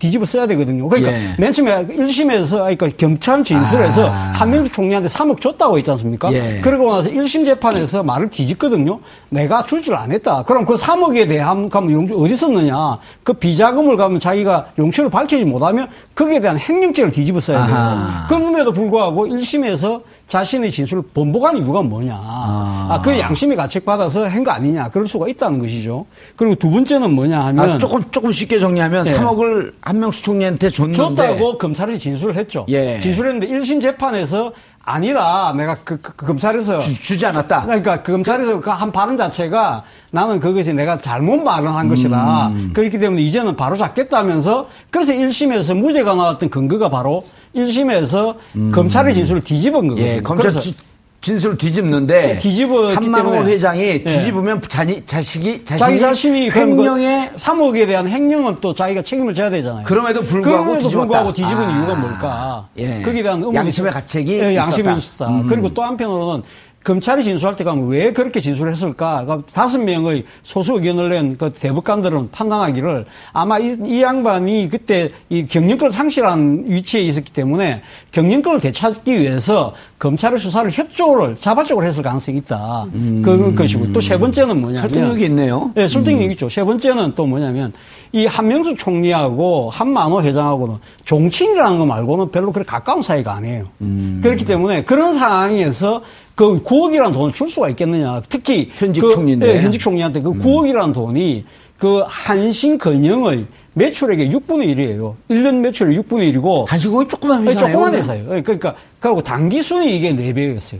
[0.00, 0.88] 뒤집어 써야 되거든요.
[0.88, 1.34] 그러니까 예.
[1.38, 4.32] 맨 처음에 1심에서 그러니까 경찰 진술에서 아.
[4.34, 6.32] 한명숙 총리한테 3억 줬다고 했지 않습니까?
[6.32, 6.60] 예.
[6.62, 8.98] 그러고 나서 1심 재판에서 말을 뒤집거든요.
[9.28, 10.42] 내가 줄줄안 했다.
[10.44, 12.98] 그럼 그 3억에 대한 가면 용 어디 썼느냐?
[13.22, 17.76] 그 비자금을 가면 자기가 용처를 밝히지 못하면 거기에 대한 행령죄를 뒤집어 써야 돼요.
[17.76, 18.26] 아하.
[18.26, 20.00] 그럼에도 불구하고 1심에서
[20.34, 22.14] 자신의 진술을 번복한 이유가 뭐냐?
[22.16, 24.88] 아, 그 양심이 가책받아서 한 거 아니냐?
[24.90, 26.06] 그럴 수가 있다는 것이죠.
[26.36, 29.12] 그리고 두 번째는 뭐냐 하면 아, 조금, 조금 쉽게 정리하면 네.
[29.18, 30.96] 3억을 한명숙 총리한테 줬는데.
[30.96, 32.64] 줬다고 검찰이 진술을 했죠.
[32.68, 33.00] 예.
[33.00, 37.62] 진술했는데 1심 재판에서 아니라 내가 그, 그- 그 검찰에서 주, 주지 않았다.
[37.62, 42.48] 그러니까 그 검찰에서 그 한 발언 자체가 나는 그것이 내가 잘못 발언한 것이다.
[42.48, 42.70] 음.
[42.72, 48.36] 그렇기 때문에 이제는 바로 잡겠다면서 그래서 1심에서 무죄가 나왔던 근거가 바로 1심에서
[48.72, 50.06] 검찰의 진술을 뒤집은 거거든요.
[50.06, 50.74] 예, 검찰 지-
[51.22, 53.44] 진술을 뒤집는데 뒤집었기 한만호.
[53.44, 54.02] 회장이 예.
[54.04, 59.84] 뒤집으면 자니, 자식이 자신이 자기 자신이 횡령에 3억에 대한 횡령은 또 자기가 책임을 져야 되잖아요.
[59.84, 61.06] 그럼에도 불구하고 그럼에도 뒤집었다.
[61.06, 61.76] 불구하고 뒤집은 아.
[61.78, 62.68] 이유가 뭘까?
[62.78, 63.02] 예.
[63.02, 64.96] 거기에 대한 양심의 있- 가책이 예, 양심이 있었다.
[64.98, 65.28] 있었다.
[65.28, 65.46] 음.
[65.46, 66.42] 그리고 또 한편으로는
[66.82, 69.24] 검찰이 진술할 때 가면 왜 그렇게 진술했을까?
[69.24, 75.46] 그러니까 다섯 명의 소수 의견을 낸 그 대법관들은 판단하기를 아마 이, 이 양반이 그때 이
[75.46, 82.86] 경영권을 상실한 위치에 있었기 때문에 경영권을 되찾기 위해서 검찰의 수사를 협조를 자발적으로 했을 가능성이 있다.
[83.22, 84.88] 그 것이고 또 세 번째는 뭐냐면 음.
[84.88, 85.70] 설득력이 있네요.
[85.74, 86.48] 네, 설득력 있죠.
[86.48, 87.72] 세 번째는 또 뭐냐면
[88.12, 93.66] 이 한명수 총리하고 한만호 회장하고는 정치인이라는 거 말고는 별로 그렇게 가까운 사이가 아니에요.
[93.82, 94.20] 음.
[94.22, 96.02] 그렇기 때문에 그런 상황에서
[96.40, 98.22] 그 9억이라는 돈을 줄 수가 있겠느냐.
[98.30, 99.44] 특히 현직 그, 총리인데.
[99.46, 99.50] 음.
[99.50, 101.44] 예, 현직 총리한테 그 9억이라는 돈이
[101.76, 105.14] 그 한신 건영의 매출액의 6분의 1이에요.
[105.28, 107.58] 1년 매출의 6분의 1이고 한식국이 조그만 회사예요.
[107.58, 107.98] 조그만 그러면?
[107.98, 108.36] 회사예요.
[108.36, 110.78] 예, 그러니까 그리고 단기 순이익의 4배였어요.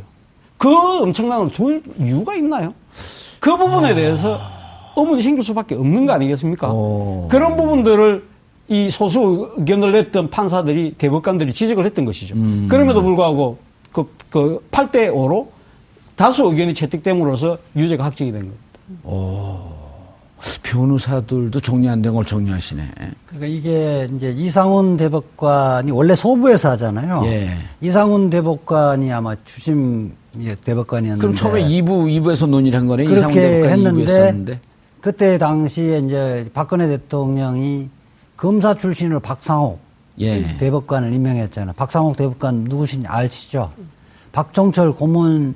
[0.57, 0.71] 그
[1.03, 2.73] 엄청난 걸줄 이유가 있나요?
[3.39, 4.39] 그 부분에 대해서
[4.97, 6.73] 의문이 생길 수밖에 없는 거 아니겠습니까?
[6.73, 7.29] 오.
[7.31, 8.25] 그런 부분들을
[8.69, 12.35] 이 소수 의견을 냈던 판사들이 대법관들이 지적을 했던 것이죠.
[12.37, 12.67] 음.
[12.71, 13.59] 그럼에도 불구하고
[13.93, 15.49] 그, 그 8대 5로
[16.17, 18.61] 다수 의견이 채택됨으로써 유죄가 확정이 된 겁니다.
[20.63, 22.83] 변호사들도 정리 안 된 걸 정리하시네.
[23.27, 27.23] 그러니까 이게 이제 이상훈 대법관이 원래 소부에서 하잖아요.
[27.27, 27.51] 예.
[27.81, 30.13] 이상훈 대법관이 아마 주심
[30.65, 31.87] 대법관이었는데 그럼 처음에 2부,
[32.23, 33.05] 2부에서 논의를 한 거네.
[33.05, 34.61] 이상훈 그렇게 대법관이 2부 했는데 했었는데.
[35.01, 37.89] 그때 당시에 이제 박근혜 대통령이
[38.37, 39.79] 검사 출신으로 박상옥
[40.21, 40.57] 예.
[40.59, 41.75] 대법관을 임명했잖아요.
[41.77, 43.71] 박상옥 대법관 누구신지 아시죠?
[44.33, 45.55] 박종철 고문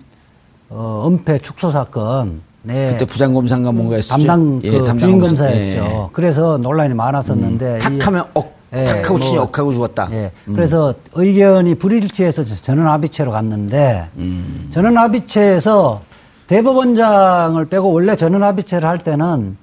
[0.70, 2.92] 어, 은폐 축소 사건 네.
[2.92, 4.26] 그때 부장검사인가 뭔가 했었죠.
[4.26, 5.44] 담당 그 예, 담당 주임 검사.
[5.46, 6.10] 검사였죠.
[6.12, 10.08] 그래서 논란이 많았었는데 이- 탁 하면 억, 예, 탁 하고 치니 뭐, 억하고 죽었다.
[10.12, 10.32] 예.
[10.46, 14.68] 그래서 의견이 불일치해서 전원 합의체로 갔는데 음.
[14.72, 16.00] 전원 합의체에서
[16.46, 19.56] 대법원장을 빼고 원래 전원 합의체를 할 때는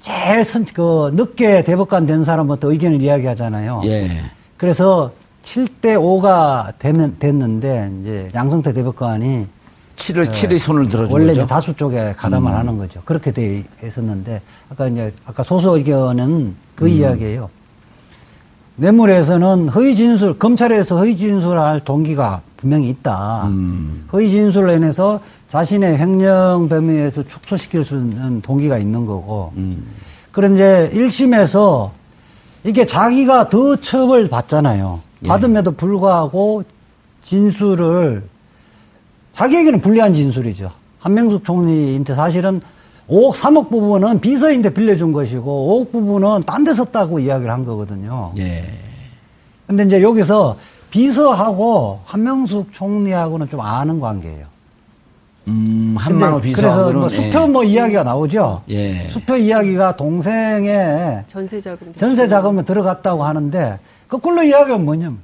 [0.00, 3.82] 제일 선, 그 늦게 대법관 된 사람부터 의견을 이야기하잖아요.
[3.86, 4.08] 예.
[4.56, 9.46] 그래서 7대 5가 되면 됐는데 이제 양성태 대법관이
[9.96, 11.12] 7을, 칠의 손을 들어준 네.
[11.12, 11.40] 원래 거죠.
[11.40, 11.44] 음.
[11.44, 13.00] 이제 다수 쪽에 가담을 하는 거죠.
[13.04, 16.90] 그렇게 돼 있었는데 아까 이제 아까 소수 의견은 그 음.
[16.90, 17.48] 이야기예요.
[18.76, 23.46] 뇌물에서는 허위 진술 검찰에서 허위 진술할 동기가 분명히 있다.
[23.46, 24.06] 음.
[24.12, 29.52] 허위 진술로 인해서 자신의 횡령 범위에서 축소시킬 수 있는 동기가 있는 거고.
[29.56, 29.86] 음.
[30.32, 31.90] 그런데 1심에서
[32.64, 35.00] 이게 자기가 더 처벌 받잖아요.
[35.24, 35.28] 예.
[35.28, 36.64] 받음에도 불구하고
[37.22, 38.24] 진술을
[39.34, 40.70] 자기에게는 불리한 진술이죠.
[41.00, 42.60] 한명숙 총리한테 사실은
[43.08, 48.32] 5억, 3억 부분은 비서인데 빌려준 것이고 5억 부분은 딴 데 썼다고 이야기를 한 거거든요.
[48.38, 48.64] 예.
[49.68, 50.56] 근데 이제 여기서
[50.90, 54.46] 비서하고 한명숙 총리하고는 좀 아는 관계예요.
[55.48, 57.00] 음, 한만호 근데 그래서 비서하고는.
[57.00, 58.62] 뭐 수표 뭐 이야기가 나오죠.
[58.70, 59.08] 예.
[59.08, 63.78] 수표 이야기가 동생의 전세 자금 전세 자금에 들어갔다고 하는데
[64.08, 65.18] 거꾸로 이야기하면 뭐냐면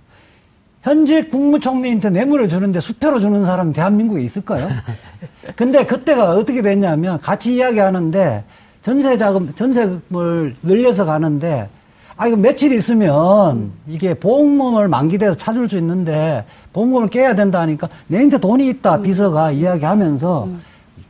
[0.83, 4.69] 현직 국무총리한테 뇌물을 주는데 수표로 주는 사람이 대한민국에 있을까요?
[5.57, 8.45] 근데 그때가 어떻게 됐냐면 같이 이야기하는데
[8.83, 11.69] 전세 자금 전세금을 늘려서 가는데
[12.17, 18.39] 아 이거 며칠 있으면 이게 보험금을 만기돼서 찾을 수 있는데 보험금을 깨야 된다 하니까 내한테
[18.39, 20.49] 돈이 있다 비서가 이야기하면서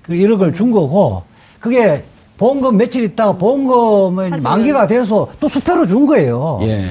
[0.02, 1.22] 그 1억을 준 거고
[1.60, 2.04] 그게
[2.38, 6.58] 보험금 며칠 있다가 보험금을 찾으면- 만기가 돼서 또 수표로 준 거예요.
[6.62, 6.86] 예.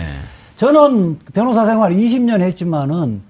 [0.56, 3.22] 저는 변호사 생활 20년 했지만은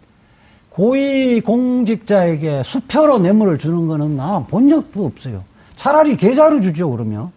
[0.70, 5.44] 고위 공직자에게 수표로 뇌물을 주는 거는 나 본 적도 없어요.
[5.76, 7.32] 차라리 계좌로 주죠, 그러면.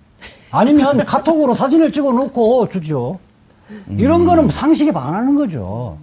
[0.50, 3.18] 아니면 카톡으로 사진을 찍어 놓고 주죠.
[3.96, 5.98] 이런 거는 상식에 반하는 거죠.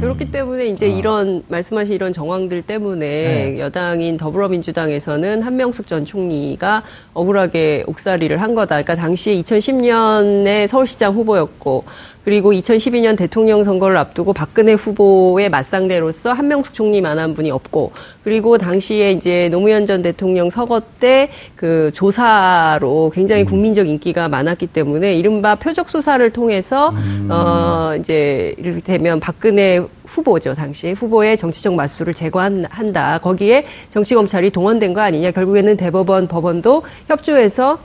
[0.00, 3.58] 그렇기 때문에 이제 이런 말씀하신 이런 정황들 때문에 네.
[3.58, 8.82] 여당인 더불어민주당에서는 한명숙 전 총리가 억울하게 옥살이를 한 거다.
[8.82, 11.84] 그러니까 당시에 2010년에 서울시장 후보였고
[12.26, 17.92] 그리고 2012년 대통령 선거를 앞두고 박근혜 후보의 맞상대로서 한명숙 총리 만한 분이 없고
[18.24, 25.14] 그리고 당시에 이제 노무현 전 대통령 서거 때 그 조사로 굉장히 국민적 인기가 많았기 때문에
[25.14, 26.92] 이른바 표적 수사를 통해서
[27.30, 33.18] 어 이제 이를테면 박근혜 후보죠 당시 후보의 정치적 맞수를 제거한다.
[33.18, 35.30] 거기에 정치 검찰이 동원된 거 아니냐.
[35.32, 37.78] 결국에는 대법원 법원도 협조해서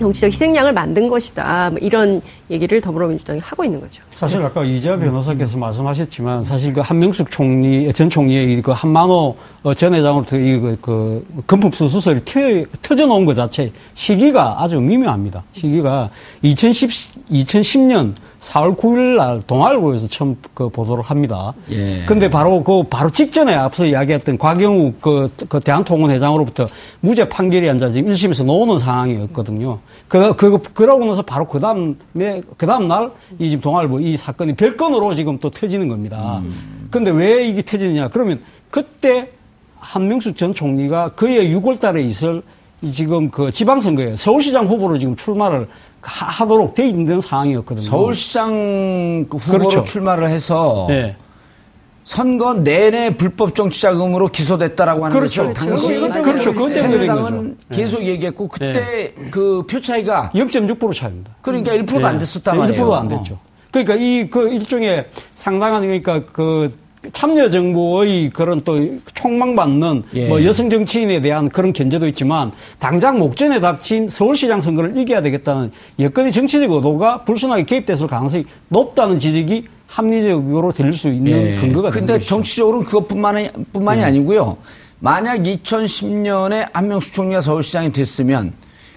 [0.00, 1.70] 정치적 희생양을 만든 것이다.
[1.70, 4.02] 뭐 이런 얘기를 더불어민주당이 하고 있는 거죠.
[4.12, 9.94] 사실 아까 이재화 변호사께서 말씀하셨지만 사실 그 한명숙 총리 전 총리의 그 한만호 어, 전
[9.94, 12.40] 회장으로부터 이그 그 금품 수 수설이 터,
[12.80, 15.44] 터져 놓은 것 자체 시기가 아주 미묘합니다.
[15.52, 16.08] 시기가
[16.42, 21.52] 2010 2010년 4월 9일 날 동아일보에서 처음 그 보도를 합니다.
[21.70, 22.04] 예.
[22.06, 26.64] 근데 바로 그 바로 직전에 앞서 이야기했던 곽영욱 그, 그 대한통운 회장으로부터
[27.00, 29.78] 무죄 판결이 앉아 지금 1심에서 나오는 상황이었거든요.
[30.08, 35.14] 그, 그, 그러고 나서 바로 그 다음에, 그 다음날 이 지금 동아일보 이 사건이 별건으로
[35.14, 36.40] 지금 또 터지는 겁니다.
[36.42, 36.88] 음.
[36.90, 38.08] 근데 왜 이게 터지느냐.
[38.08, 39.30] 그러면 그때
[39.78, 42.42] 한명숙 전 총리가 그해 6월 달에 있을
[42.82, 45.68] 이 지금 그 지방선거에 서울시장 후보로 지금 출마를
[46.02, 47.86] 하, 도록 돼 있는 상황이었거든요.
[47.86, 49.84] 서울시장 그 후보로 그렇죠.
[49.84, 51.16] 출마를 해서 네.
[52.04, 55.52] 선거 내내 불법 정치 자금으로 기소됐다라고 하는 그렇죠.
[55.52, 55.88] 당시
[56.22, 56.52] 그렇죠.
[56.52, 57.54] 그것 때문에 된 새누리당은 거죠.
[57.70, 61.36] 계속 얘기했고 그때 그표 차이가 0.6% 차입니다.
[61.42, 62.82] 그러니까 1%도 안 됐었단 말이에요.
[62.82, 63.38] 1%도 안 됐죠.
[63.70, 66.76] 그러니까 이 그 일종의 상당한 그러니까 그
[67.12, 68.78] 참여 정부의 그런 또
[69.14, 70.28] 총망받는 예.
[70.28, 76.30] 뭐 여성 정치인에 대한 그런 견제도 있지만 당장 목전에 닥친 서울시장 선거를 이겨야 되겠다는 여건의
[76.30, 81.56] 정치적 의도가 불순하게 개입됐을 가능성이 높다는 지적이 합리적으로 들릴 수 있는 예.
[81.56, 82.24] 근거가 되는 근데.
[82.24, 84.58] 정치적으로는 그것뿐만이 뿐만이 아니고요.
[84.98, 88.52] 만약 2010년에 한명숙 총리가 서울시장이 됐으면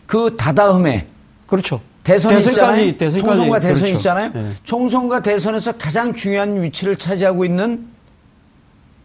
[0.06, 1.08] 그 다다음에
[1.48, 1.80] 그렇죠.
[2.04, 2.98] 대선이 대선까지.
[2.98, 3.96] 대선까지, 총선과 대선이 그렇죠.
[3.96, 4.32] 있잖아요.
[4.36, 4.46] 예.
[4.66, 7.93] 총선과 대선에서 가장 중요한 위치를 차지하고 있는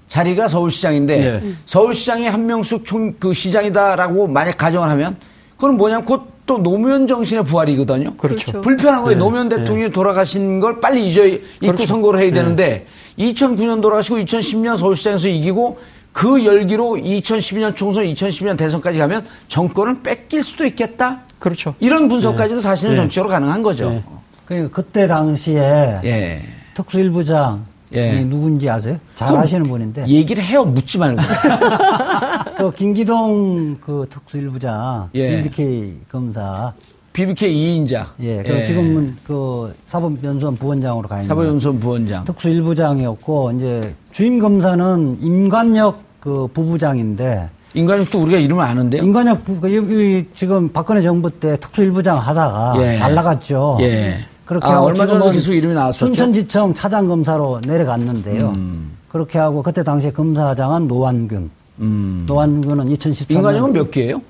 [0.09, 1.53] 자리가 서울시장인데 예.
[1.67, 5.17] 서울시장이 한명숙 총 그 시장이다라고 만약 가정을 하면
[5.57, 8.15] 그건 뭐냐면 곧 또 노무현 정신의 부활이거든요.
[8.17, 8.63] 그렇죠.
[8.63, 9.17] 불편한 거예요.
[9.17, 9.19] 예.
[9.19, 11.87] 노무현 대통령이 돌아가신 걸 빨리 잊어 잊고 그렇죠.
[11.87, 12.33] 선거를 해야 예.
[12.33, 12.87] 되는데
[13.19, 15.79] 2009년 돌아가시고 2010년 서울시장에서 이기고
[16.11, 21.21] 그 열기로 2012년 총선, 2012년 대선까지 가면 정권을 뺏길 수도 있겠다.
[21.39, 21.75] 그렇죠.
[21.81, 22.97] 이런 분석까지도 사실은 예.
[22.97, 23.93] 정치적으로 가능한 거죠.
[23.93, 24.03] 예.
[24.47, 26.43] 그러니까 그때 당시에 예.
[26.73, 28.21] 특수일부장 예.
[28.21, 28.99] 이 누군지 아세요?
[29.17, 30.65] 잘 아시는 분인데 얘기를 해요.
[30.65, 31.21] 묻지 말고.
[32.57, 35.43] 그 김기동 그 특수일부장 예.
[35.43, 36.73] BBK 검사
[37.13, 38.07] BBK 2인자.
[38.21, 42.25] 예, 그 지금은 그 사법연수원 부원장으로 가 있는 사법연수원 부원장.
[42.25, 49.03] 특수일부장이었고 이제 주임 검사는 임관혁 그 부부장인데 인간력도 우리가 이름을 아는데요.
[49.03, 52.97] 임관혁 부, 그, 지금 박근혜 정부 때 특수일부장 하다가 예.
[52.97, 53.79] 잘 나갔죠.
[53.81, 54.15] 예.
[54.49, 56.07] 그렇게 아, 하고 얼마 지금은 계속 이름이 나왔었죠?
[56.07, 58.55] 순천지청 차장검사로 내려갔는데요.
[58.57, 58.93] 음.
[59.11, 61.51] 그렇게 하고 그때 당시에 검사장은 노완균.
[61.81, 62.25] 음.
[62.27, 64.23] 노완균은 2013년 인간력은 몇 개예요?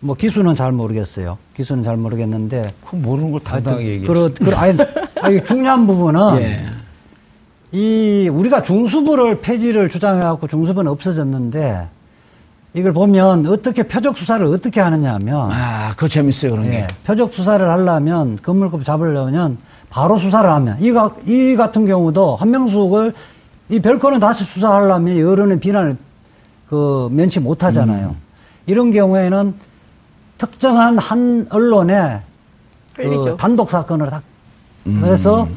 [0.00, 1.36] 뭐 기수는 잘 모르겠어요.
[1.54, 4.06] 기수는 잘 모르겠는데 그거 모르는 걸 당당하게 얘기해.
[4.06, 4.78] 그렇 그 아니,
[5.20, 6.60] 아니 중요한 부분은 예.
[7.70, 11.88] 이 우리가 중수부를 폐지를 주장해갖고 중수부는 없어졌는데
[12.78, 16.86] 이걸 보면 어떻게 표적 수사를 어떻게 하느냐면 아, 그거 재밌어요, 그런 예, 게.
[17.04, 19.58] 표적 수사를 하려면 건물급 잡으려면
[19.90, 23.14] 바로 수사를 하면 이, 가, 이 같은 경우도 한명숙을
[23.70, 25.96] 이 별건은 다시 수사하려면 여론의 비난을
[26.68, 28.14] 그 면치 못 하잖아요.
[28.66, 29.54] 이런 경우에는
[30.38, 32.20] 특정한 한 언론에
[32.94, 33.36] 그.
[33.38, 34.22] 단독 사건을 딱
[34.86, 35.00] 음.
[35.02, 35.48] 그래서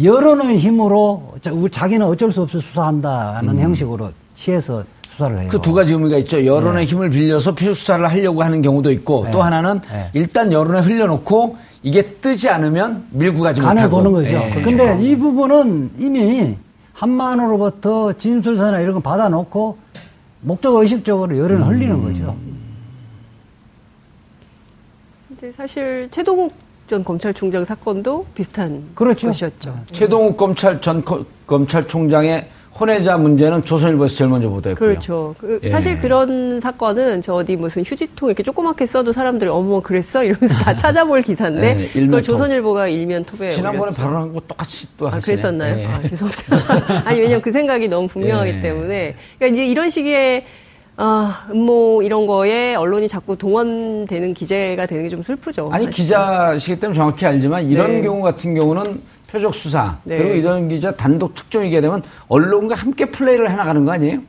[0.00, 4.84] 여론의 힘으로 자- 자기는 어쩔 수 없이 수사한다는 형식으로 취해서
[5.18, 5.46] 수사를 해요.
[5.46, 5.48] 음.
[5.48, 6.44] 그두 가지 의미가 있죠.
[6.46, 9.30] 여론의 힘을 빌려서 표 수사를 하려고 하는 경우도 있고 네.
[9.32, 10.10] 또 하나는 네.
[10.14, 13.96] 일단 여론에 흘려놓고 이게 뜨지 않으면 밀고 가지 간을 못하고.
[13.96, 14.30] 보는 거죠.
[14.30, 14.62] 예.
[14.62, 16.56] 근데 이 부분은 이미
[16.92, 19.76] 한만으로부터 진술서나 이런 거 받아놓고
[20.42, 21.68] 목적 의식적으로 여론을 음.
[21.68, 22.36] 흘리는 거죠.
[25.28, 26.52] 근데 사실 최동욱
[26.86, 29.26] 전 검찰총장 사건도 비슷한 그렇죠.
[29.26, 29.78] 것이었죠.
[29.92, 34.88] 최동욱 검찰 전 거- 검찰총장의 혼외자 문제는 조선일보에서 제일 먼저 보도했고요.
[34.88, 35.34] 그렇죠.
[35.38, 35.68] 그 예.
[35.68, 40.72] 사실 그런 사건은 저 어디 무슨 휴지통 이렇게 조그맣게 써도 사람들이 어머 그랬어 이러면서 다
[40.76, 42.00] 찾아볼 기사인데 예.
[42.00, 43.96] 그걸 조선일보가 일면 톱에 지난번에 올렸죠.
[44.02, 45.18] 발언한 거 똑같이 또 아.
[45.18, 45.78] 그랬었나요?
[45.78, 45.86] 예.
[45.86, 47.02] 아, 죄송합니다.
[47.08, 48.60] 아니, 왜냐면 그 생각이 너무 분명하기 예.
[48.60, 49.14] 때문에.
[49.38, 50.44] 그러니까 이제 이런 식의,
[50.96, 55.68] 아, 음모 이런 거에 언론이 자꾸 동원되는 기재가 되는 게 좀 슬프죠.
[55.72, 56.04] 아니 사실.
[56.04, 58.00] 기자시기 때문에 정확히 알지만 이런 네.
[58.02, 60.18] 경우 같은 경우는 표적 수사 네.
[60.18, 64.20] 그리고 이런 기자 단독 특종이게 되면 언론과 함께 플레이를 해나가는 거 아니에요?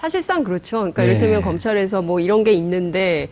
[0.00, 0.78] 사실상 그렇죠.
[0.78, 1.08] 그러니까 예.
[1.08, 3.28] 이를테면 검찰에서 뭐 이런 게 있는데,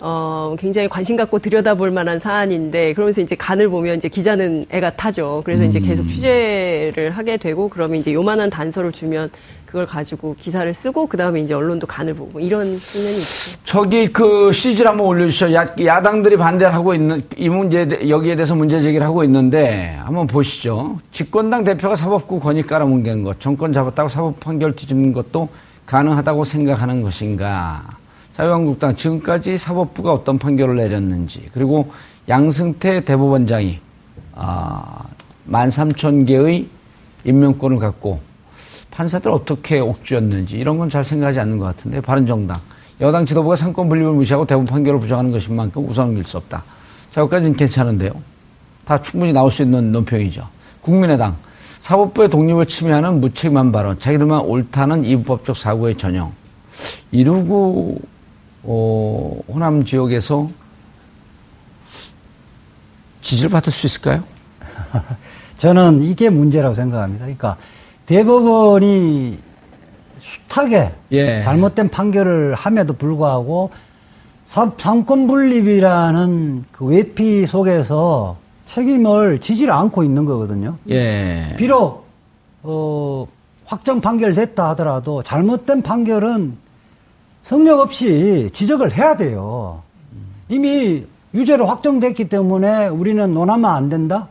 [0.00, 5.42] 어, 굉장히 관심 갖고 들여다볼 만한 사안인데, 그러면서 이제 간을 보면 이제 기자는 애가 타죠.
[5.44, 5.84] 그래서 이제 음.
[5.84, 9.30] 계속 취재를 하게 되고, 그러면 이제 요만한 단서를 주면
[9.72, 13.58] 그걸 가지고 기사를 쓰고, 그 다음에 이제 언론도 간을 보고, 이런 측면이 있죠.
[13.64, 15.54] 저기 그 CG를 한번 올려주시죠.
[15.54, 21.00] 야, 야당들이 반대를 하고 있는 이 문제 여기에 대해서 문제 제기를 하고 있는데 한번 보시죠.
[21.10, 25.48] 집권당 대표가 사법부 권위 깔아뭉갠 것, 정권 잡았다고 사법 판결 뒤집는 것도
[25.86, 27.88] 가능하다고 생각하는 것인가?
[28.34, 31.90] 자유한국당 지금까지 사법부가 어떤 판결을 내렸는지 그리고
[32.28, 33.78] 양승태 대법원장이
[34.34, 35.04] 아,
[35.50, 36.66] 13,000개의
[37.24, 38.20] 임명권을 갖고
[38.92, 42.56] 판사들 어떻게 옥죄었는지 이런 건 잘 생각하지 않는 것 같은데 바른정당
[43.00, 46.62] 여당 지도부가 상권 분립을 무시하고 대법원 판결을 부정하는 것인 만큼 우선을 밀수 없다.
[47.10, 48.12] 자, 여기까지는 괜찮은데요.
[48.84, 50.46] 다 충분히 나올 수 있는 논평이죠.
[50.82, 51.36] 국민의당
[51.80, 56.32] 사법부의 독립을 침해하는 무책임한 발언, 자기들만 옳다는 이부법적 사고의 전형.
[57.10, 57.98] 이루고
[58.64, 60.48] 어, 호남 지역에서
[63.22, 64.22] 지지를 받을 수 있을까요?
[65.58, 67.24] 저는 이게 문제라고 생각합니다.
[67.24, 67.56] 그러니까
[68.12, 69.38] 대법원이
[70.20, 71.40] 숱하게 예.
[71.40, 73.70] 잘못된 판결을 함에도 불구하고
[74.44, 80.76] 사- 상권 분립이라는 그 외피 속에서 책임을 지지를 않고 있는 거거든요.
[80.90, 81.54] 예.
[81.56, 82.04] 비록
[82.62, 83.26] 어,
[83.64, 86.58] 확정 판결됐다 하더라도 잘못된 판결은
[87.42, 89.82] 성력 없이 지적을 해야 돼요.
[90.50, 94.28] 이미 유죄로 확정됐기 때문에 우리는 논하면 안 된다.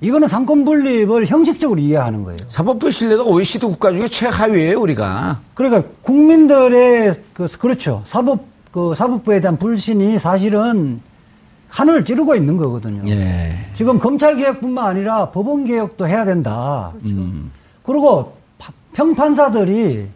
[0.00, 2.40] 이거는 상권 분립을 형식적으로 이해하는 거예요.
[2.48, 5.40] 사법부 신뢰도가 OECD 국가 중에 최하위예요, 우리가.
[5.54, 11.00] 그러니까 국민들의 그 그렇죠 사법 그 사법부에 대한 불신이 사실은
[11.68, 13.02] 하늘을 찌르고 있는 거거든요.
[13.10, 13.56] 예.
[13.74, 16.92] 지금 검찰 개혁뿐만 아니라 법원 개혁도 해야 된다.
[17.04, 17.50] 음.
[17.82, 20.06] 그리고 파- 평판사들이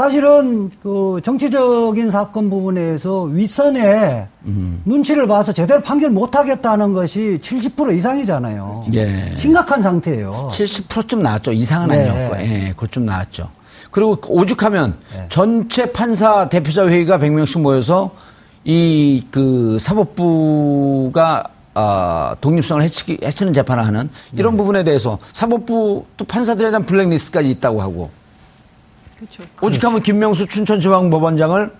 [0.00, 4.80] 사실은 그 정치적인 사건 부분에서 윗선에 음.
[4.86, 8.86] 눈치를 봐서 제대로 판결 못 하겠다는 것이 70% 이상이잖아요.
[8.94, 9.34] 예.
[9.34, 10.48] 심각한 상태예요.
[10.52, 11.52] 70%좀 나왔죠.
[11.52, 12.08] 이상은 네.
[12.08, 12.36] 아니었고.
[12.40, 13.50] 예, 그좀 나왔죠.
[13.90, 15.26] 그리고 오죽하면 네.
[15.28, 18.10] 전체 판사 대표자 회의가 100명씩 모여서
[18.64, 26.70] 이 그 사법부가 아, 독립성을 해치기, 해치는 재판을 하는 이런 부분에 대해서 사법부 또 판사들에
[26.70, 28.10] 대한 블랙리스트까지 있다고 하고
[29.20, 29.42] 그렇죠.
[29.60, 31.70] 오죽하면 김명수 춘천지방법원장을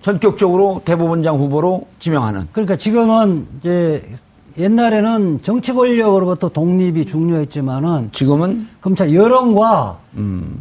[0.00, 4.08] 전격적으로 대법원장 후보로 지명하는 그러니까 지금은 이제
[4.56, 10.60] 옛날에는 정치 권력으로부터 독립이 중요했지만은 지금은 검찰 여론과 음,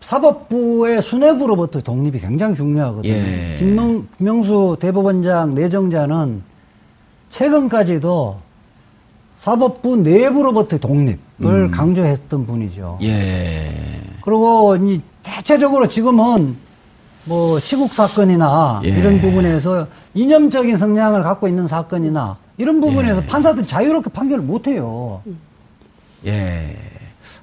[0.00, 3.12] 사법부의 수뇌부로부터 독립이 굉장히 중요하거든요.
[3.12, 3.56] 예.
[3.58, 6.42] 김명, 김명수 대법원장 내정자는
[7.28, 8.38] 최근까지도
[9.36, 11.70] 사법부 내부로부터 독립을 음.
[11.70, 12.98] 강조했던 분이죠.
[13.02, 13.70] 예.
[14.28, 16.54] 그리고 이 대체적으로 지금은
[17.24, 18.88] 뭐 시국 사건이나 예.
[18.90, 23.26] 이런 부분에서 이념적인 성향을 갖고 있는 사건이나 이런 부분에서 예.
[23.26, 25.22] 판사들이 자유롭게 판결을 못 해요.
[26.26, 26.76] 예.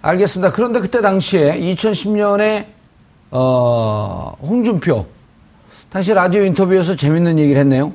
[0.03, 0.53] 알겠습니다.
[0.53, 2.65] 그런데 그때 당시에 2010년에
[3.31, 5.07] 어, 홍준표
[5.89, 7.93] 당시 라디오 인터뷰에서 재밌는 얘기를 했네요.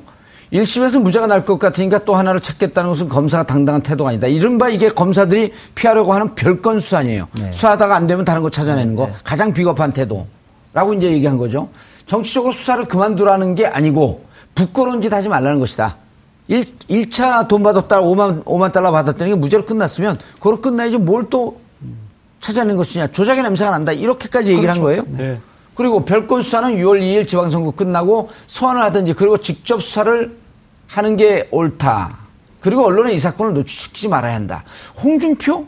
[0.53, 4.27] 1심에서 무죄가 날 것 같으니까 또 하나를 찾겠다는 것은 검사가 당당한 태도가 아니다.
[4.27, 7.27] 이른바 이게 검사들이 피하려고 하는 별건 수사아니에요.
[7.39, 7.51] 네.
[7.53, 9.07] 수사하다가 안 되면 다른 거 찾아내는 거.
[9.07, 9.13] 네.
[9.23, 11.69] 가장 비겁한 태도라고 이제 얘기한 거죠.
[12.05, 15.95] 정치적으로 수사를 그만두라는 게 아니고 부끄러운 짓 하지 말라는 것이다.
[16.49, 21.61] 1, 1차 돈 받았다가 5만, 5만 달러 받았다는 게 무죄로 끝났으면 그걸로 끝나야지 뭘 또
[22.41, 23.07] 찾아낸 것이냐.
[23.07, 23.91] 조작의 냄새가 난다.
[23.91, 25.03] 이렇게까지 얘기를 한 거예요.
[25.07, 25.39] 네.
[25.75, 30.35] 그리고 별건 수사는 6월 2일 지방선거 끝나고 소환을 하든지 그리고 직접 수사를
[30.91, 32.17] 하는 게 옳다.
[32.59, 34.63] 그리고 언론에 이 사건을 노출시키지 말아야 한다.
[35.01, 35.65] 홍준표?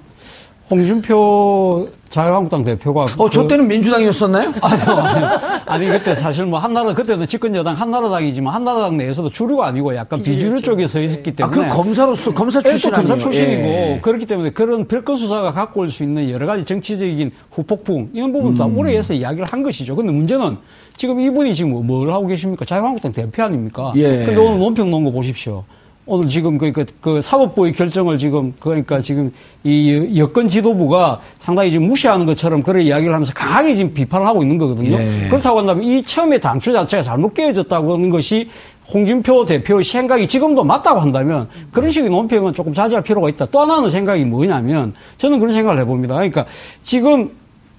[0.73, 4.53] 홍준표 자유한국당 대표가 어, 저 그- 때는 민주당이었었나요?
[4.62, 5.29] 아니요, 아니요.
[5.65, 10.62] 아니, 그때 사실 뭐 한나라, 그때는 집권 여당 한나라당이지만 한나라당 내에서도 주류가 아니고 약간 비주류
[10.62, 11.69] 쪽에 서 있었기 아, 때문에.
[11.69, 13.17] 그 검사로서, 검사 예, 또 출신 검사?
[13.17, 13.99] 출신이고 예.
[14.01, 18.55] 그렇기 때문에 그런 별건 수사가 갖고 올 수 있는 여러 가지 정치적인 후폭풍 이런 부분
[18.55, 18.77] 다 음.
[18.77, 19.95] 오래 해서 이야기를 한 것이죠.
[19.95, 20.57] 근데 문제는
[20.95, 22.65] 지금 이분이 지금 뭐- 뭘 하고 계십니까?
[22.65, 23.91] 자유한국당 대표 아닙니까?
[23.95, 24.25] 예.
[24.25, 25.63] 근데 오늘 논평 놓은 거 보십시오.
[26.05, 29.31] 오늘 지금 그, 그, 그 사법부의 결정을 지금 그러니까 지금
[29.63, 34.57] 이 여권 지도부가 상당히 지금 무시하는 것처럼 그런 이야기를 하면서 강하게 지금 비판을 하고 있는
[34.57, 34.97] 거거든요.
[34.97, 35.27] 예.
[35.29, 38.49] 그렇다고 한다면 이 처음에 당초 자체가 잘못 깨어졌다고 하는 것이
[38.93, 43.45] 홍준표 대표의 생각이 지금도 맞다고 한다면 그런 식의 논평은 조금 자제할 필요가 있다.
[43.45, 46.15] 또 하나는 생각이 뭐냐면 저는 그런 생각을 해봅니다.
[46.15, 46.45] 그러니까
[46.83, 47.31] 지금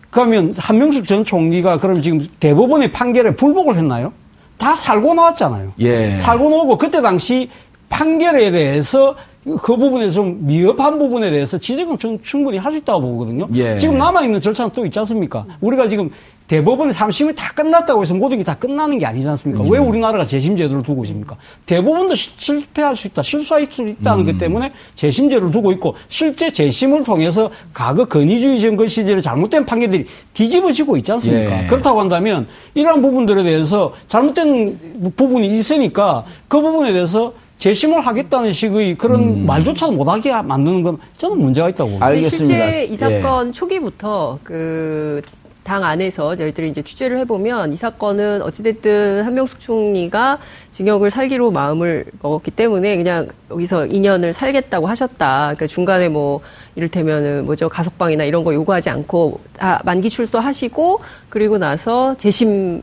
[0.08, 4.12] 그러면 한명숙 전 총리가 그럼 지금 대법원의 판결에 불복을 했나요?
[4.56, 5.72] 다 살고 나왔잖아요.
[5.80, 6.16] 예.
[6.18, 7.50] 살고 나오고 그때 당시
[7.88, 9.14] 판결에 대해서
[9.62, 13.47] 그 부분에 좀 미흡한 부분에 대해서 지적은 좀 충분히 할 수 있다고 보거든요.
[13.55, 13.79] 예.
[13.79, 15.44] 지금 남아있는 절차는 또 있지 않습니까?
[15.61, 16.09] 우리가 지금
[16.47, 19.64] 대법원의 3심이 다 끝났다고 해서 모든 게 다 끝나는 게 아니지 않습니까?
[19.68, 21.37] 왜 우리나라가 재심제도를 두고 있습니까?
[21.66, 27.03] 대법원도 시- 실패할 수 있다, 실수할 수 있다는 것 때문에 재심제를 두고 있고 실제 재심을
[27.05, 31.64] 통해서 과거 건의주의 정권 시절에 잘못된 판결들이 뒤집어지고 있지 않습니까?
[31.64, 31.66] 예.
[31.66, 37.33] 그렇다고 한다면 이러한 부분들에 대해서 잘못된 부분이 있으니까 그 부분에 대해서
[37.64, 42.05] 재심을 하겠다는 식의 그런 말조차도 못하게 만드는 건 저는 문제가 있다고 봅니다.
[42.05, 42.46] 알- 알겠습니다.
[42.66, 45.22] 실제 이 사건 초기부터 그
[45.64, 50.38] 당 안에서 저희들이 이제 취재를 해보면 이 사건은 어찌됐든 한명숙 총리가
[50.73, 55.54] 징역을 살기로 마음을 먹었기 때문에 그냥 여기서 2년을 살겠다고 하셨다.
[55.54, 56.40] 그러니까 중간에 뭐
[56.77, 61.00] 이를테면은 뭐죠 가석방이나 이런 거 요구하지 않고 다 만기 출소하시고
[61.31, 62.83] 그리고 나서 재심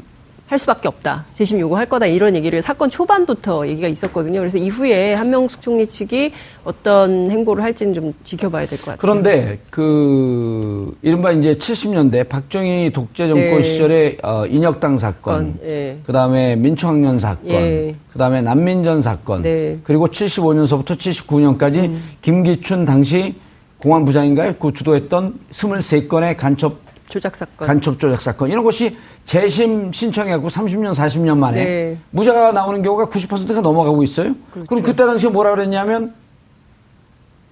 [0.52, 1.24] 할 수밖에 없다.
[1.34, 2.08] 재심 요구할 거다.
[2.08, 4.40] 이런 얘기를 사건 초반부터 얘기가 있었거든요.
[4.42, 6.34] 그래서 이후에 한명숙 총리 측이
[6.66, 8.98] 어떤 행보를 할지는 좀 지켜봐야 될 것 같아요.
[9.00, 13.64] 그런데 그 이른바 이제 70년대 박정희 독재 정권 네.
[13.64, 15.98] 시절의 어, 인혁당 사건, 건, 예.
[16.06, 17.96] 그다음에 민초학년 사건, 예.
[18.12, 19.50] 그다음에 난민전 사건, 네.
[19.70, 19.82] 음.
[19.86, 23.36] 그리고 75년서부터 79년까지 김기춘 당시
[23.78, 24.56] 공안부장인가요?
[24.60, 26.76] 그 주도했던 23건의 간첩
[27.12, 27.68] 조작 사건.
[27.68, 31.98] 간첩 조작 사건 이런 것이 재심 신청해갖고 30년, 40년 만에 네.
[32.12, 34.34] 무죄가 나오는 경우가 90%가 넘어가고 있어요.
[34.52, 34.68] 그렇죠.
[34.68, 36.14] 그럼 그때 당시에 뭐라 그랬냐면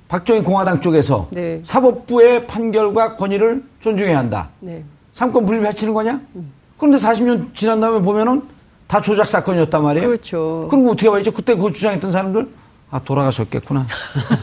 [0.07, 1.60] 박정희 공화당 쪽에서 네.
[1.64, 4.49] 사법부의 판결과 권위를 존중해야 한다.
[4.62, 4.84] 네.
[5.14, 6.22] 삼권 분립해치는 거냐?
[6.78, 8.41] 그런데 40년 지난 다음에 보면은
[8.88, 10.07] 다 조작 사건이었단 말이에요.
[10.07, 10.68] 그렇죠.
[10.72, 11.32] 그럼 어떻게 봐야죠?
[11.32, 12.47] 그때 그 주장했던 사람들
[12.89, 13.86] 아 돌아가셨겠구나.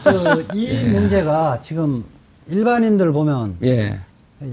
[0.03, 2.05] 그, 이 문제가 지금
[2.47, 3.99] 일반인들 보면 예.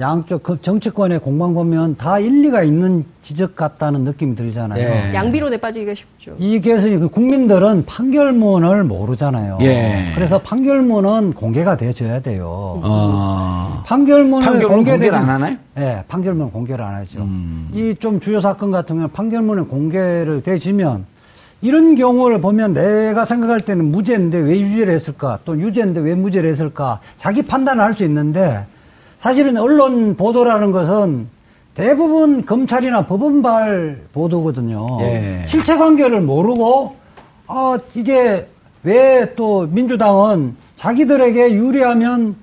[0.00, 4.82] 양쪽 그 정치권의 공방 보면 다 일리가 있는 지적 같다는 느낌이 들잖아요.
[4.82, 5.14] 예.
[5.14, 6.34] 양비론에 빠지기가 쉽죠.
[6.38, 9.58] 이 개선이 그 국민들은 판결문을 모르잖아요.
[9.60, 10.12] 예.
[10.14, 12.80] 그래서 판결문은 공개가 돼줘야 돼요.
[12.82, 13.82] 어.
[13.84, 15.56] 판결문을 판결문 공개를 안 하나요?
[15.74, 17.20] 네, 판결문 공개를 안 하죠.
[17.20, 17.68] 음.
[17.74, 21.04] 이좀 주요 사건 같은 경우는 판결문을 공개를 되지면
[21.60, 25.40] 이런 경우를 보면 내가 생각할 때는 무죄인데 왜 유죄를 했을까?
[25.44, 27.00] 또 유죄인데 왜 무죄를 했을까?
[27.18, 28.64] 자기 판단을 할 수 있는데
[29.24, 31.28] 사실은 언론 보도라는 것은
[31.74, 34.98] 대부분 검찰이나 법원발 보도거든요.
[35.00, 35.44] 예.
[35.46, 36.94] 실체 관계를 모르고
[37.46, 38.46] 아 이게
[38.82, 42.36] 왜 또 민주당은 자기들에게 유리하면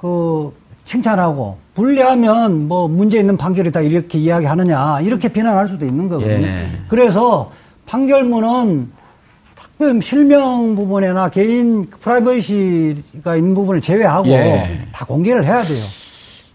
[0.00, 0.52] 그
[0.86, 6.48] 칭찬하고 불리하면 뭐 문제 있는 판결이다 이렇게 이야기하느냐 이렇게 비난할 수도 있는 거거든요.
[6.48, 6.66] 예.
[6.88, 7.52] 그래서
[7.86, 8.90] 판결문은
[10.00, 14.86] 실명 부분이나 개인 프라이버시가 있는 부분을 제외하고 예.
[14.92, 15.84] 다 공개를 해야 돼요.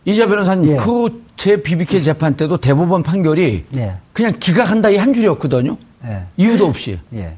[0.06, 0.78] 이재 변호사님, 예.
[0.78, 3.96] 그제 BBK 재판 때도 대법원 판결이 예.
[4.14, 5.78] 그냥 기각한다 이 한 줄이었거든요.
[6.06, 6.24] 예.
[6.38, 7.00] 이유도 없이.
[7.14, 7.36] 예.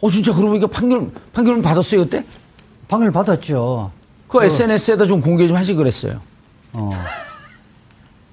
[0.00, 2.22] 어, 진짜 그러고 보니까 판결, 판결은 받았어요, 그때?
[2.86, 3.90] 판결 받았죠.
[4.28, 6.20] 그 SNS에다 좀 공개 좀 하시 그랬어요.
[6.74, 6.90] 어.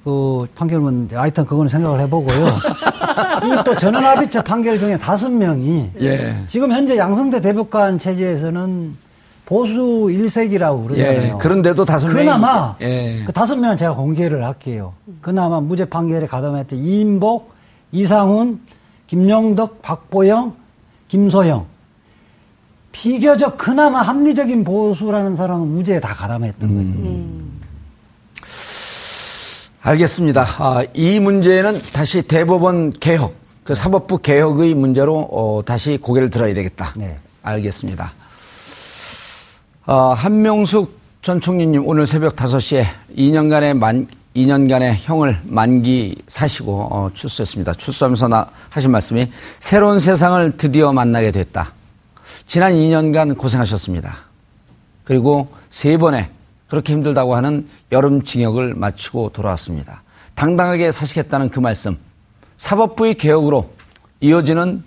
[0.06, 2.48] 그 판결문 하여튼 그거는 생각을 해보고요.
[3.44, 6.36] 이 또 전원합의체 판결 중에 다섯 명이 예.
[6.48, 8.96] 지금 현재 양성대 대법관 체제에서는
[9.48, 11.22] 보수 일색이라고 그러잖아요.
[11.22, 11.34] 예.
[11.40, 12.20] 그런데도 다섯 명이.
[12.20, 13.24] 그나마 예.
[13.26, 14.94] 그 다섯 명은 제가 공개를 할게요.
[15.22, 17.52] 그나마 무죄 판결에 가담했던 이인복,
[17.92, 18.60] 이상훈,
[19.08, 20.54] 김용덕, 박보영,
[21.08, 21.66] 김소영.
[22.92, 27.65] 비교적 그나마 합리적인 보수라는 사람은 무죄에 다 가담했던 거죠.
[29.86, 30.48] 알겠습니다.
[30.58, 36.92] 아, 이 문제는 다시 대법원 개혁, 그 사법부 개혁의 문제로 어, 다시 고개를 들어야 되겠다.
[36.96, 37.16] 네.
[37.44, 38.12] 알겠습니다.
[39.86, 42.84] 아, 한명숙 전 총리님 오늘 새벽 5시에
[43.16, 47.76] 2년간의 만 2년간의 형을 만기 사시고 어, 출소했습니다.
[47.76, 51.74] 출소하면서 나, 하신 말씀이 새로운 세상을 드디어 만나게 됐다.
[52.48, 54.18] 지난 2년간 고생하셨습니다.
[55.04, 56.30] 그리고 세 번의
[56.68, 60.04] 그렇게 힘들다고 하는 여름 징역을 마치고 돌아왔습니다.
[60.34, 61.98] 당당하게 사시겠다는 그 말씀,
[62.58, 63.70] 사법부의 개혁으로
[64.22, 64.84] 이어지는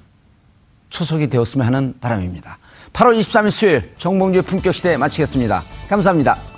[0.90, 2.58] 초석이 되었으면 하는 바람입니다.
[2.92, 5.62] 8월 23일 수요일 정봉주의 품격 시대 마치겠습니다.
[5.88, 6.57] 감사합니다.